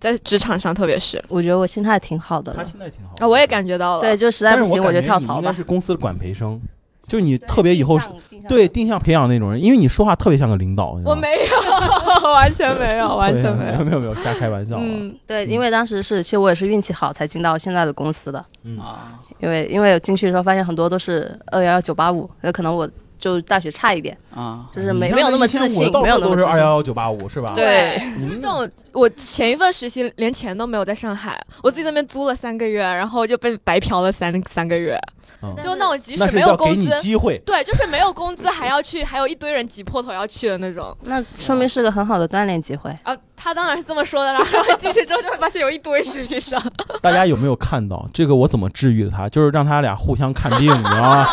[0.06, 2.68] 在职场上特别是我觉得我心态挺好的他了。
[2.70, 4.02] 现在挺好啊，我也感觉到了。
[4.04, 5.39] 对，就实在不行我就跳槽吧。
[5.39, 6.62] 应该是公司的管培生，
[7.08, 8.08] 就你特别以后是
[8.48, 11.00] 对定向培养那种人，因为你说话特别像个领导。
[11.04, 13.84] 我没有， 完全没有，完全没有。
[13.84, 14.82] 没有没有瞎开玩笑啊。
[14.84, 18.38] 嗯，对，因为当时是，其实我也是运气好才进到现在的公司的。
[18.80, 22.88] 啊，因为因为进去的时候发现很多都是二幺幺九八五，有可能我
[23.26, 26.46] 就大学差一点，啊，就是没没有那么自信，没有都是。
[26.46, 27.54] 二幺幺九八五是吧？
[27.56, 34.96] 对，就是这种，我前一份实习连钱都没有在上海，我自己那边租了三个月，然后就被白嫖了三三个月，
[35.42, 37.42] 嗯就那种即使没有工资，机会。
[37.44, 40.96] 对，就是没有工资还要去，还有一堆人挤破头要去的那种。
[41.02, 42.92] 那说明是个很好的锻炼机会。
[43.02, 46.62] 啊，他当然是这么说的，啦然后进去之后就会发现有一堆实习生。
[47.02, 48.36] 大家有没有看到这个？
[48.36, 49.28] 我怎么治愈的他？
[49.28, 51.28] 就是让他俩互相看病，你知道吗？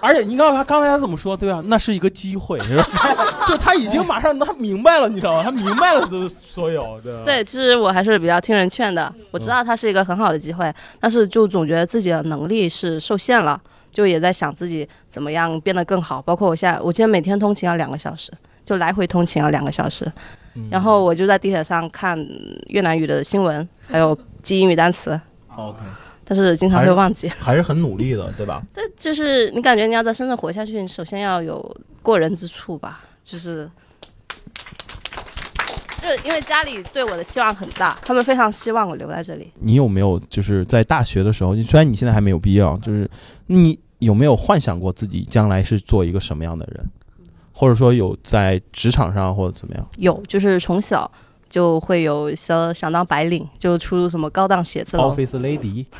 [0.00, 1.36] 而且你告诉他刚才他怎么说？
[1.36, 1.62] 对吧？
[1.66, 2.84] 那是一个机会，是吧？
[3.48, 5.42] 就他已经马上他明白了，你知道吗？
[5.42, 7.24] 他明白了的所有，对？
[7.24, 9.12] 对，其实我还是比较听人劝的。
[9.30, 16.20] 我知道它是一个很好的机会，但是就总觉得自己的能力是受限了，就也在想自己怎么样变得更好。
[16.22, 18.30] 包括我现在，我今天每天通勤要两个小时，
[18.64, 20.04] 就来回通勤要两个小时。
[20.54, 22.18] 嗯然后我就在地铁上看
[22.66, 25.18] 越南语的新闻，还有记英语单词
[25.54, 25.78] ，OK，
[26.28, 27.26] 但是经常会忘记。
[27.30, 28.62] 还是很努力的，对吧？
[28.74, 33.68] 这就是你感觉你要在深圳活下去，你首先要有过人之处吧，就是。
[36.00, 39.52] 就因为家里对我的期望很大，他们非常希望我留在这里。
[39.58, 43.10] 你有没有就是在大学的时候，虽然你现在还没有毕业啊，就是
[43.46, 46.88] 你有没有幻想过自己将来是做一个什么样的人，
[47.52, 49.86] 或者说有在职场上或者怎么样？
[49.98, 51.10] 有，就是从小
[51.48, 55.14] 就会有想想当白领，就出入什么高档写字楼。
[55.14, 55.86] Office Lady。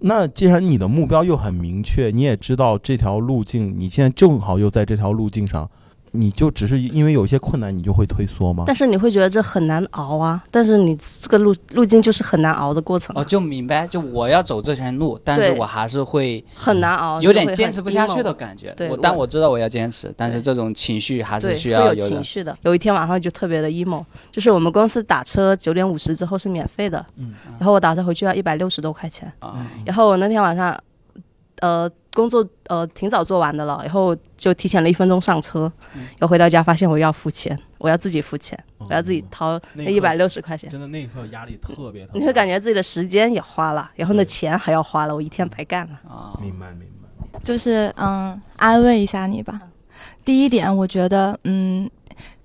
[0.00, 5.68] 那既然你的目标又很明确，你也知道这条路径，你现在正好又在这条路径上，
[6.16, 8.64] 你就只是因为有一些困难，你就会退缩吗？
[8.66, 18.72] 但是你会觉得这很难熬啊，但是你这个路路径就是很难熬的过程啊，哦，就明白，就我要走这条路，但是我还是会很难熬，有点坚持不下去的感觉。
[18.76, 22.06] 对但我知道我要坚持，但是这种情绪还是，需要有。
[22.06, 22.56] 情绪的。
[22.62, 30.76] 有一天晚上就特别的 emo，就是我们公司打车九点五十之后是免费的，嗯然后我打车回去要一百六十多块钱，嗯，然后我那天晚上，
[31.60, 40.68] 呃，工作呃挺早做完的了，然后就提前了一分钟上车，嗯然后回到家发现我要付钱，我要自己付钱，哦我要自己掏那那一百六十块钱。
[40.68, 46.00] 真的那一刻压力特别特别，你会感觉自己的时间也花了，然后那钱还要花了，我一天白干了。
[46.08, 47.40] 啊，明白明白。
[47.42, 49.60] 就是嗯，安慰一下你吧。
[50.24, 51.88] 第一点，我觉得嗯，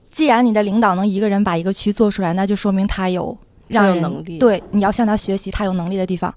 [0.10, 3.38] 既然你的领导能一个人把一个区做出来，那就说明他有
[3.71, 6.34] 有人能力对，你要向他学习他有能力的地方。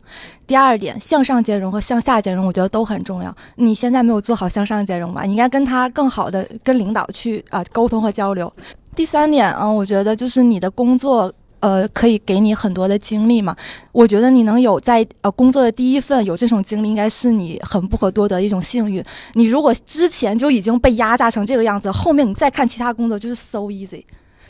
[0.46, 3.34] 第二点，向上兼容和向下兼容，我觉得都很重要。
[3.56, 5.22] 你现在没有做好向上兼容吧？
[5.24, 8.52] 你应该跟他更好的跟领导去啊、沟通和交流。
[8.94, 11.32] 第三点啊、我觉得就是你的工作。
[11.60, 13.56] 呃，可以给你很多的经历嘛？
[13.90, 19.02] 我觉得你能有在呃工作的第一份有这种经历，应该是你很不可多得的一种幸运。
[19.32, 24.04] 你如果之前就已经被压榨成这个样子，后面你再看其他工作就是 so easy。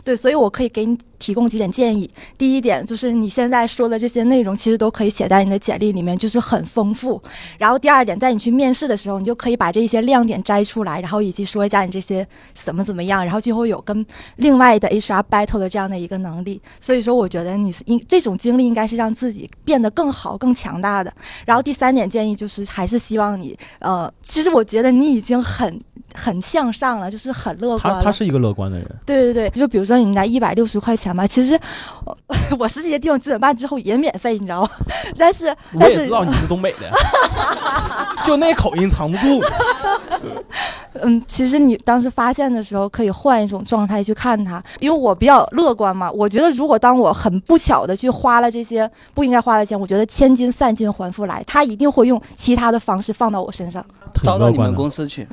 [0.05, 2.09] 对，所以我可以给你提供几点建议。
[2.37, 7.21] 第一点就是你现在说的这些内容，其实都可以写在你的简历里面，就是很丰富。
[7.57, 14.05] 然后第二点，在你去面试的时候，你就可以把这一些亮点摘出来，然后以及说一下你这些怎么怎么样，然后最后有跟
[14.37, 16.61] 另外的 HR battle 的这样的一个能力。
[16.79, 21.11] 所以说，我觉得你是应这种经历应该是让自己变得更好、更强大的。
[21.47, 25.81] 然后第三点建议就是，还是希望你呃，其实我觉得你已经很
[26.13, 28.01] 很向上了，就是很乐观了。
[28.01, 31.59] 他他是一个乐观的人，对对对，就比如说你拿一百六十块钱吧，其实
[32.05, 32.17] 我
[32.59, 34.71] 我实习的地方九点半之后也免费，你知道吗？
[35.19, 36.91] 但是我但是也知道你是东北的，
[38.27, 39.43] 就那口音藏不住。
[41.03, 46.11] 嗯，其实你当时发现的时候，可以换一种状态去看它，因为我比较乐观嘛。
[46.13, 53.85] 我觉得如果当我很不巧的去花了这些不应该花的钱，我觉得千金散尽还复来，他一定会用其他的方式放到我身上。
[54.23, 55.27] 招到你们公司去。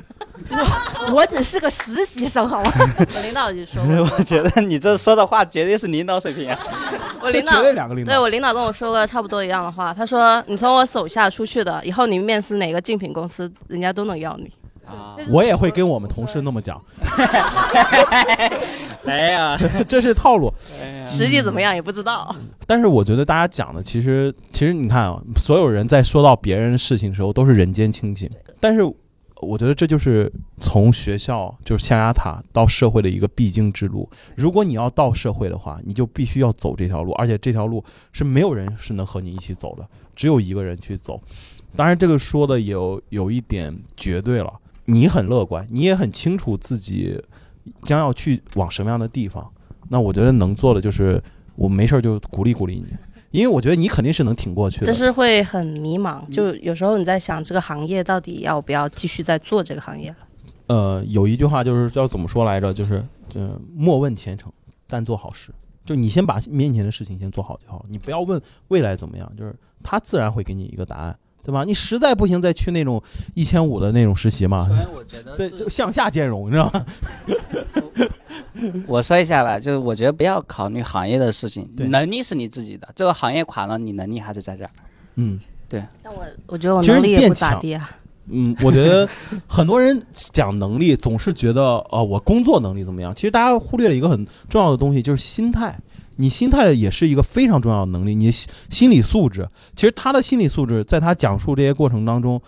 [1.14, 2.72] 我只是个实习生，好吗？
[3.14, 6.58] 我领导就说过，我觉得你这说的话绝对是领导水平啊！
[7.20, 8.10] 我领导对两个领导。
[8.12, 14.52] 对我领导跟我说过差不多一样的话，他说你从我手下出去的，以后你面试哪个竞品公司，人家都能要你。
[14.84, 16.82] 啊，我也会跟我们同事那么讲，
[19.06, 19.56] 哎呀，
[19.88, 20.52] 这是套路。
[21.06, 22.34] 实际怎么样也不知道。
[22.66, 28.28] 但是我觉得大家讲的，其实其实你看啊，所有人在说到别人的事情的时候，都是人间清醒。
[28.58, 28.82] 但是
[29.42, 34.08] 我觉得这就是从学校就是象牙塔到社会的一个必经之路。
[34.36, 41.20] 如果你要到社会的话，你就必须要走这条路，而且这条路是没有人是能和你一起走的，只有一个人去走。
[41.74, 44.52] 当然，这个说的有有一点绝对了。
[44.84, 47.20] 你很乐观，你也很清楚自己
[47.84, 49.48] 将要去往什么样的地方。
[49.88, 51.22] 那我觉得能做的就是，
[51.54, 52.86] 我没事就鼓励鼓励你，
[53.32, 54.86] 因为我觉得你肯定是能挺过去的。
[54.86, 60.16] 但是会很迷茫，就有时候你在想这个行业到底要不要继续再做这个行业了。
[60.68, 62.72] 呃，有一句话就是叫怎么说来着？
[62.72, 64.52] 就是呃，莫问前程，
[64.86, 65.50] 但做好事。
[65.84, 71.64] 就你先把面前的事情先做好就好了，你不要问未来怎么样，就是他自然会给你一个答案，对吧？
[71.64, 73.02] 你实在不行再去那种
[73.34, 76.86] 一千五的那种实习嘛所以我觉得对，是就向下兼容，你知道吗？
[78.86, 84.70] 我说一下吧，就是我觉得不要考虑行业的事情，能力是你自己的，这个行业垮了，你能力还是在这儿。
[85.16, 87.90] 嗯对但我我觉得我能力也不咋地啊。
[88.30, 89.08] 嗯，我觉得
[89.46, 93.14] 很多人讲能力，总是觉得呃我工作能力怎么样？
[93.14, 95.76] 其实大家忽略了一个很重要的东西，就是心态。
[96.16, 99.48] 你心态也是一个非常重要的能力，你心心理素质。
[99.74, 102.40] 其实他的心理素质，在他讲述这些过程当中，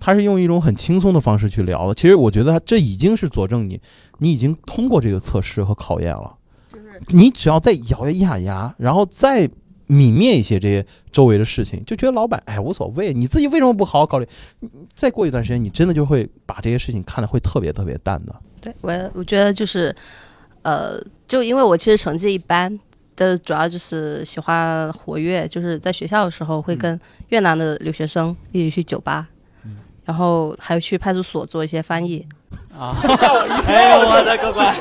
[0.00, 1.94] 他是用一种很轻松的方式去聊的。
[1.94, 3.80] 其实我觉得他这已经是佐证你，
[4.18, 6.34] 你已经通过这个测试和考验了。
[6.72, 9.46] 就是你只要再咬一下牙，然后再
[9.88, 14.26] 泯灭一些这些周围的事情，就觉得老板哎无所谓，你自己为什么不好好考虑？
[14.94, 18.34] 再过一段时间，你真的就会把这些事情看得会特别特别淡的。
[18.60, 19.94] 对我我觉得就是，
[20.62, 22.78] 呃，就因为我其实成绩一般，
[23.16, 29.28] 的主要就是喜欢活跃，就是在学校的时候会跟越南的留学生一起去酒吧，
[30.04, 32.26] 然后还有去派出所做一些翻译。
[32.76, 32.96] 啊！
[33.66, 34.74] 哎，我的乖乖，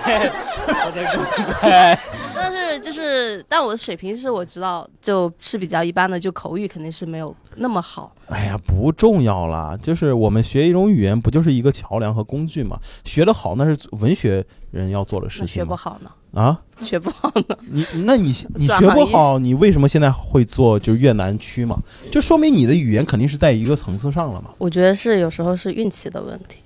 [0.86, 2.00] 我的乖乖！
[2.36, 8.12] 但是是就是，但我的水平是我知道就是比较一般的，就口语肯定是没有那么好。
[8.28, 12.78] 哎呀，不重要啦，就是我们学一种语言，不就是一个桥梁和工具嘛？
[13.04, 15.66] 学得好那是文学人要做的事情学。
[15.66, 16.10] 不好呢？
[16.34, 17.58] 啊，学不好呢？
[17.72, 21.78] 你那你你学不好，你为什么现在会做就是越南区嘛？
[22.12, 24.52] 就说明你的语言肯定是在一个层次上了嘛。
[24.58, 26.58] 我觉得是有时候是运气的问题。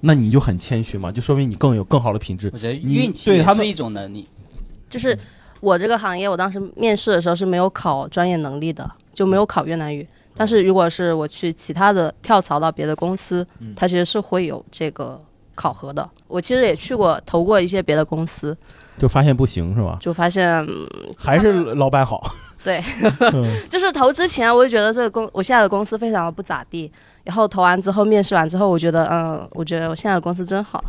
[0.00, 2.58] 那你就很谦虚嘛，就说明你更有更好的品质我。
[2.58, 4.26] 觉得你运气对他们是一种能力。
[4.90, 5.16] 就是
[5.60, 10.06] 我这个行业，我当时面试的时候是没有考专业能力的，就没有考越南语。
[10.34, 15.22] 但是如果是我去其他的跳槽到别的公司，嗯它其实是会有这个
[15.54, 16.10] 考核的。
[16.26, 18.56] 我其实也去过投过一些别的公司，
[18.98, 19.96] 就发现不行是吧？
[20.00, 22.22] 就发现嗯还是老板好。
[22.64, 22.80] 对，
[23.32, 26.90] 嗯 就是投之前我就觉得这个公我现在的公司非常的不咋地，
[27.24, 30.82] 然后投完之后面试完之后，我觉得嗯，我觉得我现在的公司真好。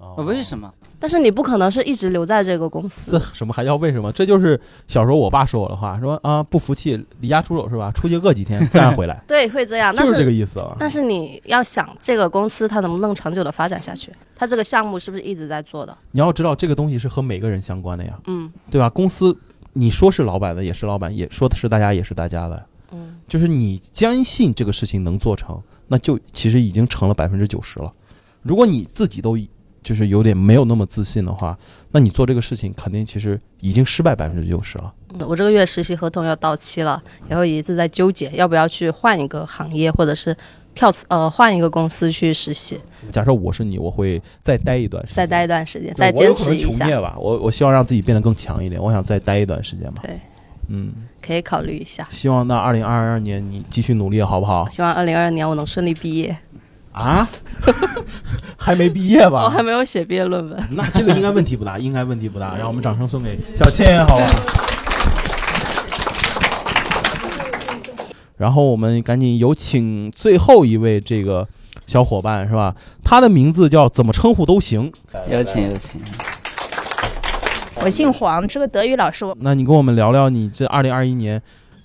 [0.00, 0.72] 哦呃为什么？
[0.98, 4.10] 但是你不可能是一直留在这个公司这，什么还叫为什么？
[4.12, 7.92] 这就是小时候我爸说我的话，说啊不服气离家出走是吧？
[7.92, 9.94] 出去饿几天自然回来， 对，会这样。
[9.94, 10.74] 但 就是这个意思啊。
[10.78, 15.96] 但是你要想这个公司它能不能长久的发展下去，它这个项目是不是一直在做的？
[16.12, 18.88] 你要知道这个东西是和每个人相关的呀，嗯对吧？
[18.88, 19.36] 公司
[19.74, 27.92] 你说是老板的也是老板，也说的是大家也是大家的，嗯，就是你坚信这个事情能做成，那就其实已经成了百分之九十了。
[28.42, 29.36] 如果你自己都
[29.82, 31.58] 就是有点没有那么自信的话，
[31.92, 34.92] 那你做这个事情肯定其实已经失败百分之九十了。
[35.14, 40.34] 嗯我这个月实习合同要到期了，然后也一直在纠结要不要去换一个行业，或者是
[40.72, 47.16] 跳槽呃换一个公司去实习，假设我是你，我会再待一段时间，再待一段时间，再坚持一下，吧。
[47.18, 49.94] 我我希望让自己变得更强一点，我想再待一段时间嘛。
[50.04, 50.20] 对，
[50.68, 52.06] 嗯，可以考虑一下。
[52.08, 54.68] 希望那二零二二年你继续努力，好不好？
[54.68, 56.36] 希望二零二二年我能顺利毕业。
[56.92, 57.28] 啊，
[58.58, 59.44] 还没毕业吧？
[59.44, 60.68] 我还没有写毕业论文。
[60.72, 62.56] 那这个应该问题不大， 应该问题不大。
[62.56, 64.26] 让我们掌声送给小倩，好吧？
[68.36, 71.46] 然后我们赶紧有请最后一位这个
[71.86, 72.74] 小伙伴，是吧？
[73.04, 74.90] 他的名字叫怎么称呼都行。
[75.28, 76.00] 有请有请。
[77.82, 79.24] 我姓黄，是个德语老师。
[79.40, 81.40] 那你跟我们聊聊你这二零二一年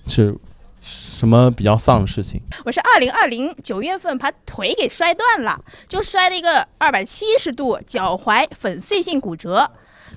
[0.06, 0.34] 是
[0.86, 2.40] 什么比较丧的事情？
[2.64, 9.68] 我是二零二零九月份把腿给摔断了，就摔了一个二百七十度脚踝粉碎性骨折。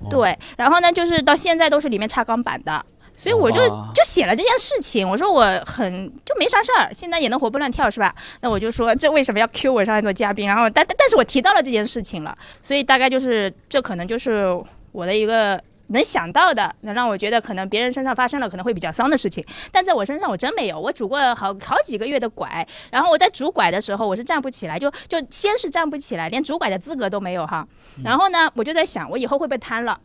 [0.09, 2.85] 对，然后呢，就是到现在都是里面插钢板的。
[3.15, 3.57] 所以我就
[3.93, 8.15] 就写了这件事情，我说我很就没啥事儿，现在也能活蹦乱跳是吧？
[8.39, 10.47] 那我就说这为什么要 Q 我上来做嘉宾？
[10.47, 14.45] 然后但但但是我提到了这件事情了，所以大概就是这可能就是
[14.93, 20.79] 我的一个能想到的，能让我觉得可能别人身上发生了可能会比较丧的事情，但在我身上我真没有。
[20.79, 27.67] 我拄过好好几个月的拐，然后我在拄拐的时候我是站不起来，就就先是站不起来，连拄拐的资格都没有哈。
[28.03, 29.99] 然后呢，我就在想我以后会不会瘫了？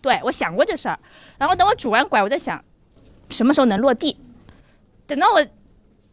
[0.00, 0.98] 对我想过这事儿，
[1.38, 2.62] 然后等我拄完拐，我在想
[3.30, 4.16] 什么时候能落地。
[5.06, 5.44] 等到我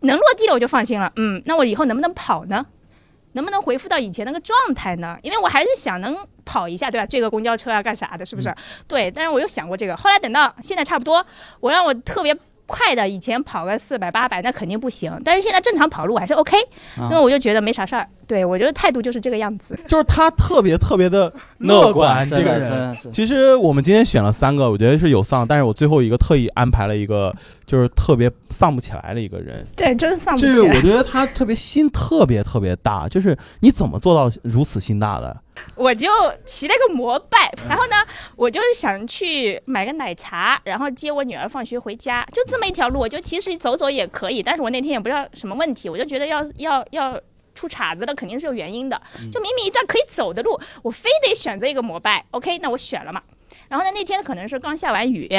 [0.02, 1.12] 能落地了，我就放心了。
[1.16, 2.66] 嗯，那我以后能不能跑呢？
[3.34, 5.18] 能不能恢复到以前那个状态呢？
[5.22, 7.06] 因为我还是想能跑一下，对吧？
[7.06, 8.54] 追个公交车啊，干啥的，是不是？
[8.88, 9.10] 对。
[9.12, 11.26] 但是我又想过这个，后来等到现在差不多，
[11.60, 16.60] 我让我特别快的，以前跑个四百八百那肯定不行，但是现在正常跑路还是 OK，、
[16.98, 18.08] 啊那么我就觉得没啥事儿。
[18.30, 19.78] 对我觉得态度就是这个样子。
[19.88, 22.96] 就是他特别特别的乐观，这个人。
[23.12, 29.65] 其实我们今天选了三个，我觉得是有丧，但是我最后一个特意安排了一个，就是特别丧不起来的一个人。
[29.76, 30.80] 对，真丧不起来就是我。
[30.82, 35.36] 觉得他特别心特别特别大，就是你怎么做到如此心大的？
[35.76, 36.08] 我就
[36.46, 37.96] 骑了个摩拜，然后呢，
[38.38, 47.20] 我就是想去买个奶茶，然后接我女儿放学回家，就这么一条路，我就其实走走也可以，但是我那天也不知道什么问题，我就觉得要要要
[47.60, 49.02] 出岔子了，肯定是有原因的。
[49.32, 53.22] 就明明一段可以走的路，我非得选择一个摩拜，OK，那我选了嘛。
[53.67, 55.30] 然后呢，那天可能是刚下完雨，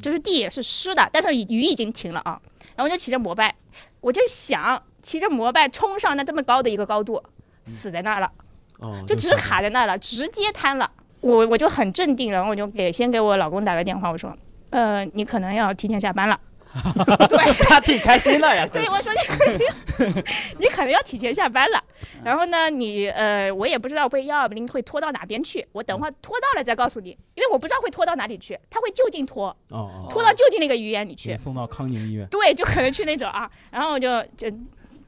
[0.00, 2.40] 就是地也是湿的，但是雨已经停了啊。
[2.76, 3.52] 然后我就骑着摩拜，
[4.00, 7.20] 我就想骑着摩拜冲上那这么高的一个高度，
[7.64, 8.30] 死在那儿了。
[8.78, 10.88] 哦就只卡在那儿了，直接瘫了。
[11.20, 14.32] 我我就很镇定，然后我就给先给我老公打个电话，我说，
[14.70, 16.38] 呃，你可能要提前下班了。
[17.28, 18.66] 对， 他挺开心的呀。
[18.66, 20.24] 对，我说你可能
[20.60, 21.82] 你可能要提前下班了。
[22.24, 31.36] 然后呢，你呃，我也不知道被幺二零会拖到哪边去，我等会儿拖到了再告诉你，因为我不知道会拖到哪里去，他会就近拖，哦哦，拖到就近那个医院里去。
[31.36, 32.26] 送到康宁医院。
[32.28, 33.50] 对，就可能去那种啊。
[33.70, 34.50] 然后我就就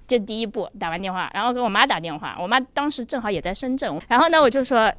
[0.07, 4.93] 这第一步打完电话，然后给我妈打电话，我妈当时正好也在深圳，然后呢我就说。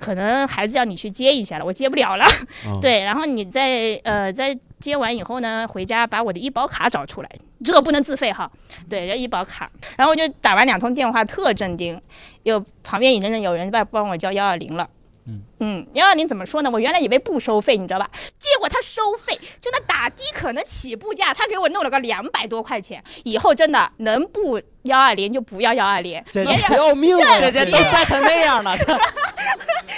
[0.00, 2.24] 可能孩子要你去接一下了，我接不了了。
[2.66, 7.30] 哦对，然后你在呃在接完以后呢，回家把我的医保卡找出来，
[7.64, 8.50] 这个不能自费哈。
[8.88, 9.70] 对，要医保卡。
[9.96, 12.00] 然后我就打完两通电话，特镇定，
[12.44, 14.88] 又旁边已经有人在帮我叫幺二零了。
[15.28, 16.70] 嗯嗯，幺二零怎么说呢？
[16.70, 18.10] 我原来以为不收费，你知道吧？
[18.38, 23.02] 结果他收费，就那打的可能起步价，他给我弄了个两百多块钱。
[23.24, 28.74] 以后真的能不幺二零就不要幺二零，姐别人不要命了，姐姐都晒成那样了，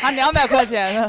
[0.01, 1.09] 还两百块钱 呢。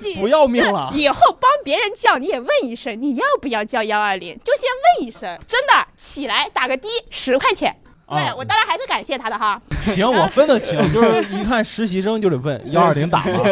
[0.00, 4.38] 你不要命了以后帮别人叫你也问一声，你要不要叫幺二零？
[4.44, 7.76] 就先问一声，真的起来打个的十块钱。
[8.08, 9.60] 对、啊我当然还是感谢他的哈。
[9.84, 13.42] 行，我分得清， 就是一看实习生就得问 幺二零打吗？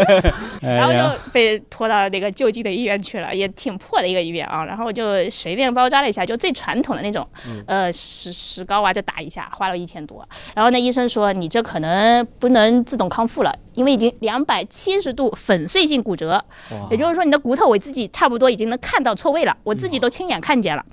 [0.62, 4.64] 然后就被拖到那个就近的医院去了，也挺破的一个医院啊。
[4.64, 10.26] 然后就随便包扎了一下，就最传统的那种，嗯呃，石石膏啊，就打一下，花了一千多。
[10.54, 16.42] 然后那医生说，你这可能不能自动康复了，因为已经两百七十度粉碎性骨折，
[16.90, 20.84] 也就是说你的骨头我自己差不多已经能看到错位了，我自己都亲眼看见了。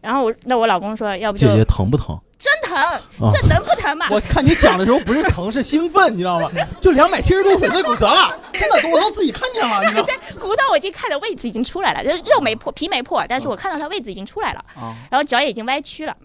[0.00, 2.18] 然后我那我老公说，要不就姐姐疼不疼？
[2.38, 3.00] 真疼，啊
[3.32, 4.06] 这能不疼吗？
[4.10, 6.48] 我看你讲的时候不是疼，是兴奋，你知道吗？
[6.80, 10.08] 就两百七十度粉碎骨折了，真的，我都自己看见了，你知道吗？
[10.38, 16.16] 骨头我已经看的位置已经出来了，就是肉没破，皮没破，但是我看到它位置已经出来了，啊，然后脚也已经歪曲了。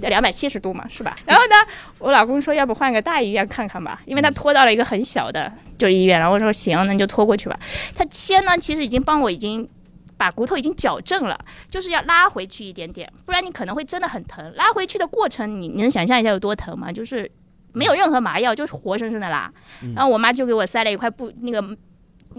[0.00, 1.14] 在两百七十度嘛，是吧？
[1.26, 1.54] 然后呢，
[1.98, 7.58] 我老公说要不换个大医院看看吧，因为他拖到了一个很小的就医院，然后我说行，那你就拖过去吧。
[7.94, 9.68] 他签呢，其实已经帮我已经
[10.24, 14.50] 把骨头已经矫正了，就是要拉回去一点点，不然你可能会真的很疼。
[14.56, 16.90] 拉回去的过程，你你能想象一下有多疼吗？
[16.90, 17.30] 就是
[17.74, 19.52] 没有任何麻药，就是活生生的拉。
[19.94, 21.62] 然后我妈就给我塞了一块布，那个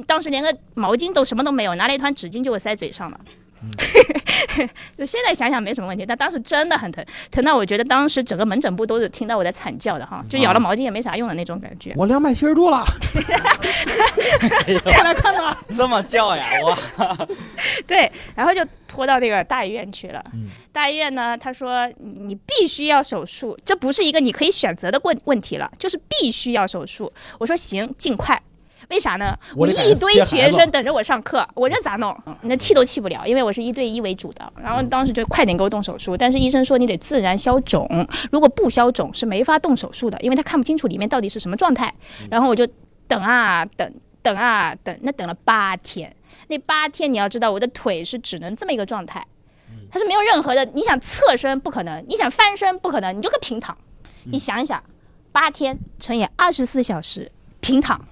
[0.07, 3.19] 当时连个毛巾都什么都没有，拿了一团纸巾就给我塞嘴上了。
[4.97, 11.93] 就现在想想没什么问题，但当时真的很疼，疼到我觉得当时整个门诊部都是听到我在惨叫的哈，就咬了毛巾也没啥用的那种感觉。
[11.95, 12.85] 我两百七十度了，
[14.83, 15.55] 快来看呐！
[15.75, 16.77] 这么叫呀，哇！
[17.87, 20.23] 对，然后就拖到那个大医院去了。
[20.33, 27.11] 嗯大医院呢，他说你你必须要手术，这不是一个你可以选择的问问题了，就是必须要手术。
[27.39, 28.41] 我说行，尽快。
[28.89, 29.37] 为啥呢？
[29.55, 32.15] 我一堆学生等着我上课，我这咋弄？
[32.41, 34.53] 那气都气不了，因为我是一对一为主的。
[34.61, 37.87] 然后当时就快点给我动手术，但是医生说你得自然消肿，
[38.31, 41.93] 如果不消肿是没法动手术的，因为他看不清楚里面到底是什么状态。
[42.29, 42.67] 然后我就
[43.07, 46.13] 等啊等，等啊等，那等了八天。
[46.47, 49.25] 那八天你要知道，我的腿是只能这么一个状态，
[49.89, 50.63] 它是没有任何的。
[50.73, 53.75] 你想侧身不可能，你想翻身不可能，你就个平躺。
[54.25, 54.83] 你想一想，
[55.31, 57.31] 八天乘以二十四小时
[57.61, 58.07] 平躺，嗯，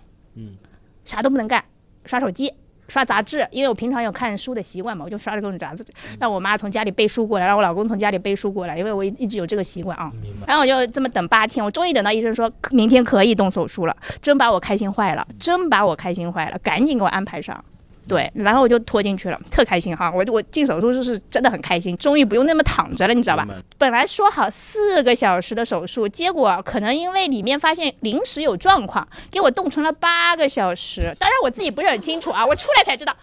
[1.05, 1.63] 啥都不能干，
[2.05, 2.53] 刷手机。
[2.89, 5.83] 刷杂志，因为我平常有看书的习惯嘛，我就刷着各种杂志，
[6.19, 10.11] 让我妈从家里背书过来，让我老公从家里背书过来，因为我一一直有这个习惯啊。
[10.45, 17.63] 然后我就这么等八天，我终于等到医生说明天可以动手术了，真把我开心坏了，真把我开心坏了，赶紧给我安排上。
[18.07, 20.11] 对，然后我就拖进去了，特开心哈！
[20.11, 23.47] 我我进手术室是真的很开心，终于不用那么躺着了，你知道吧？
[23.77, 31.15] 本来说好四个小时的手术，结果可能因为里面发现临时有状况，给我冻成了八个小时。
[31.19, 33.15] 当然我自己不是很清楚啊，我出来才知道。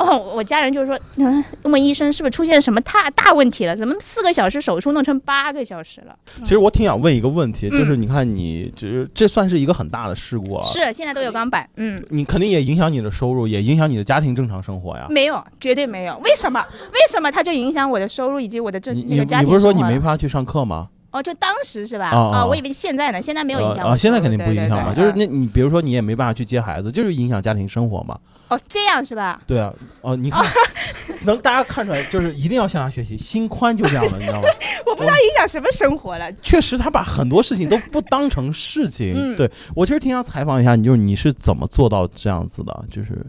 [0.00, 3.76] 哦，我家人就是说，嗯，问医生是不是出现什么大大问题了？
[3.76, 6.16] 怎么四个小时手术弄成八个小时了？
[6.42, 15.06] 其实我挺想问一个问题，就是你看你，就是这算是一个很大的事故啊，是现在都有钢板，嗯，你肯定也影响你的收入，也影响你的家庭正常生活呀。
[15.10, 16.18] 没有，绝对没有。
[16.24, 16.64] 为什么？
[16.92, 20.88] 为什么它就影响我的收入以及我的这你你那个家庭你不是说你没法去上课吗？
[21.12, 22.06] 哦，就当时是吧？
[22.10, 24.94] 啊啊啊，我以为现在呢，现在没有影响我啊，现在肯定不影响了。
[24.94, 28.18] 对对对就是那你比如说你也没办法去接孩子，就是影响家庭生活嘛。
[28.48, 29.40] 哦，这样是吧？
[29.46, 30.44] 对啊，哦，你看，
[31.22, 34.48] 能大家看出来，就是一定要向他学习，心宽就这样的，你知道吗？
[34.86, 36.30] 我不知道影响什么生活了。
[36.42, 39.14] 确实，他把很多事情都不当成事情。
[39.16, 42.84] 嗯对我其实挺想采访一下你，就是你是怎么做到这样子的？
[42.90, 43.24] 就是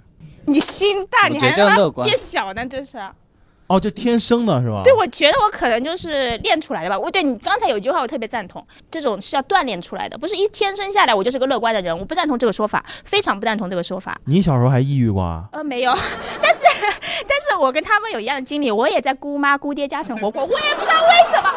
[0.46, 2.66] 你心大，你还让它这样乐观变小呢？
[2.66, 2.98] 这是。
[3.72, 4.82] 哦，就天生的是吧？
[4.84, 7.00] 对，我觉得我可能就是练出来的吧。
[7.00, 11.98] 我对你刚才有一句话我特别赞同，这种是要锻炼出来的，不是一天生下来我就是个乐观的人。
[11.98, 14.20] 我不赞同这个说法，非常不赞同这个说法。
[14.26, 15.46] 你小时候还抑郁过啊？
[15.54, 15.94] 呃，没有，
[16.42, 16.64] 但是
[17.28, 21.50] 但是我跟他们有一样的经历，我也在姑妈姑爹家生活过，我也不知道为什么。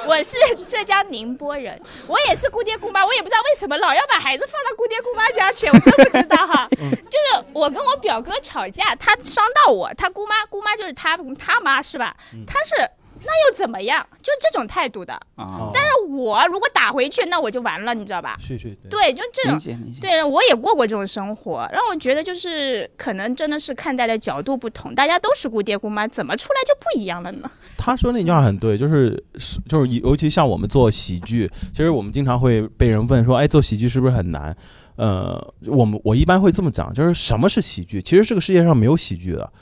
[0.06, 0.36] 我是
[0.66, 6.68] 浙江宁波人，我也是姑爹姑妈，我也不知道为什么老要把孩子放到姑爹姑妈家去，我真不知道哈。
[6.76, 12.14] 就是我跟我表哥吵架，他伤到我，他姑妈姑妈就是他他妈是吧？
[12.46, 12.88] 他是
[13.26, 14.06] 那又怎么样？
[14.22, 15.12] 就这种态度的。
[15.34, 18.36] 啊但是我如果打回去，那我就完了，你知道吧？
[18.40, 27.50] 是是，对，就这种理解理解对，我也过过这种生活，让我觉得就是可能真的是看待的角度不同，大家都是姑爹姑妈，怎么出来就不一样了呢？
[27.76, 34.56] 他说那句话很对，就是是就是尤其像我们做喜剧，其实我们经常会被人问说，哎，做喜剧是不是很难？
[34.96, 38.00] 呃，我们我一般会这么讲，就是什么是喜剧？
[38.00, 39.52] 其实这个世界上没有喜剧的，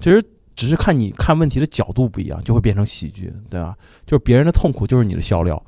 [0.00, 0.22] 其实
[0.58, 3.76] 只是看你看问题的角度不一样，就会变成喜剧，对吧？
[4.04, 5.64] 就是别人的痛苦就是你的笑料。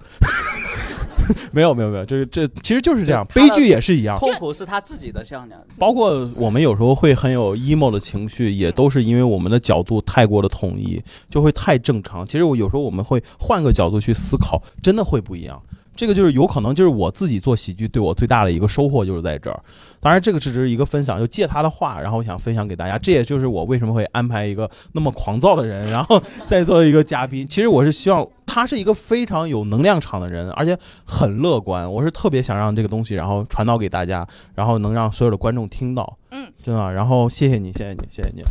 [1.53, 4.18] 没有没有没有，这这其实就是这样，悲剧也是一样。
[4.18, 5.57] 痛苦是他自己的笑料。
[5.78, 12.26] 包括我们有时候会很有 emo 的情绪，也都是因为我们的角度太过的统一，就会太正常。
[12.26, 15.62] 其实我有时候我们会换个角度去思考，真的会不一样。
[16.01, 19.62] 这个就是有可能就是我自己做喜剧对我最大的一个收获就是在这儿。
[20.01, 22.96] 当然，这个只是一个分享，就借他的话，然后我想分享给大家。
[22.96, 27.46] 这也就是我为什么会安排一个那么狂躁的人， 然后再做一个嘉宾。
[27.46, 30.74] 其实我是希望他是一个非常有能量场的人，而且
[31.05, 31.92] 很乐观。
[31.92, 36.16] 我是特别想让这个东西，然后传导给大家，然后能让所有的观众听到。
[36.30, 36.90] 嗯，真的。
[36.94, 38.42] 然后谢谢你，谢谢你，谢谢你。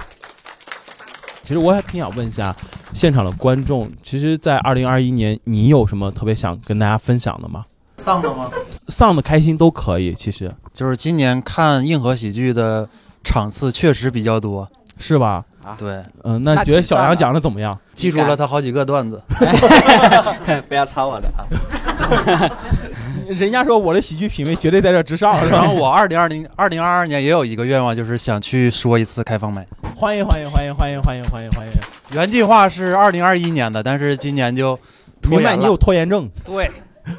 [1.43, 2.55] 其实我还挺想问一下
[2.93, 7.65] 现场的观众，其实，在二零二一年，你有什么特别想跟大家分享的吗？
[7.97, 8.49] 丧的吗？
[8.87, 10.13] 丧的、开心都可以。
[10.13, 12.87] 其实就是今年看硬核喜剧的
[13.23, 15.43] 场次确实比较多，是吧？
[15.77, 17.77] 对，嗯、那觉得小杨讲的怎么样？
[17.93, 19.21] 记住了他好几个段子。
[20.67, 21.45] 不要抄我的啊！
[23.35, 25.57] 人家说我的喜剧品味绝对在这之上，是吧？
[25.57, 29.65] 然后我二零二零二零二二年也有一个愿望，就是想去说一次开放麦。
[29.95, 31.73] 欢迎欢迎欢迎欢迎欢迎欢迎欢迎！
[32.13, 34.77] 原计划是二零二一年的，但是今年就
[35.29, 36.67] 明白你有拖延症，对，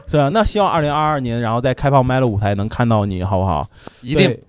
[0.09, 0.29] 是吧？
[0.31, 3.65] 那希望二零二二年，然后在开放麦的舞台能看到你，好不好？
[4.01, 4.41] 一定对。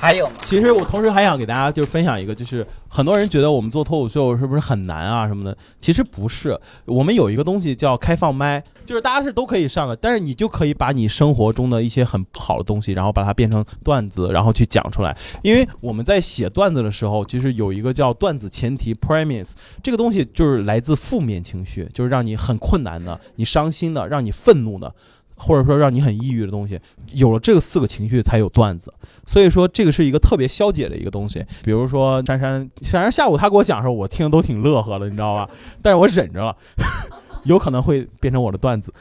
[0.00, 0.32] 还有吗？
[0.44, 6.60] 其实我同时还想给大家就是分享一个，就是很多人觉得我们做脱口秀是不是很难啊什么的，其实不是。
[6.84, 15.16] 我们有一个东西叫开放麦，就是大家是都可以上的，但是你就可以把你生活中的一些很不好的东西，然后把它变成段子，然后去讲出来。
[15.42, 24.94] 因为我们在写段子的时候，其实有一个叫段子前提 （premise），这个东西就是来自负面情绪，就是让你很困难的、你伤心的、让你愤怒的。
[25.42, 26.80] 或者说让你很抑郁的东西，
[27.12, 28.92] 有了这个四个情绪才有段子，
[29.26, 31.44] 所以说这个是一个特别消解的一个东西。
[31.64, 35.48] 比如说珊珊，珊珊下午她给我讲的时候，我听的都挺乐呵的，你知道吧？
[35.82, 36.56] 但是我忍着了，
[37.44, 38.92] 有可能会变成我的段子。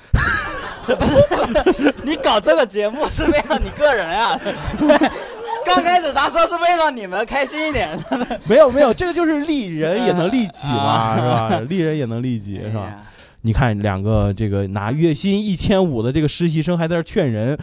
[0.87, 4.39] 不 是你搞这个节目是为了你个人啊？
[5.63, 7.97] 刚开始咱说是为了你们开心一点，
[8.45, 11.59] 没有没有，这个就是利人也能利己嘛，是吧？
[11.69, 12.91] 利人也能利己，是吧？
[13.43, 17.57] 你看两个这个拿月薪一千五的这个实习生还在这劝人，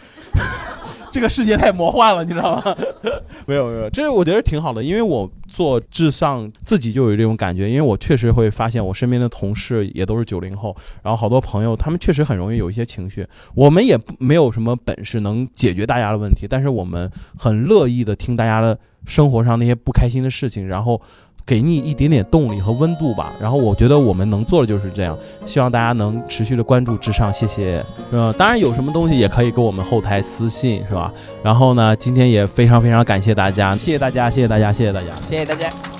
[1.11, 2.75] 这个世界太魔幻了，你知道吗？
[3.47, 13.25] 没有没有，这我觉得挺好的，因为我做至上自己就有这种感觉，因为我确实会发现我身边的同事也都是九零后，然后好多朋友他们确实很容易有一些情绪，
[13.55, 21.01] 我们也没有什么本事能解决大家的问题，但是我们很乐意的听大家的生活上那些不开心的事情，然后。
[21.49, 23.33] 给你一点点动力和温度吧。
[23.41, 27.83] 然后我觉得我们能做的就是这样，希望大家能持续的关注至上，谢谢。
[28.11, 31.11] 呃，当然有什么东西也可以给我们后台私信，是吧？
[31.43, 35.07] 然后呢，今天也非常非常感谢大家，谢谢大家，谢谢大家，谢谢大家。
[35.27, 35.98] 谢谢大家。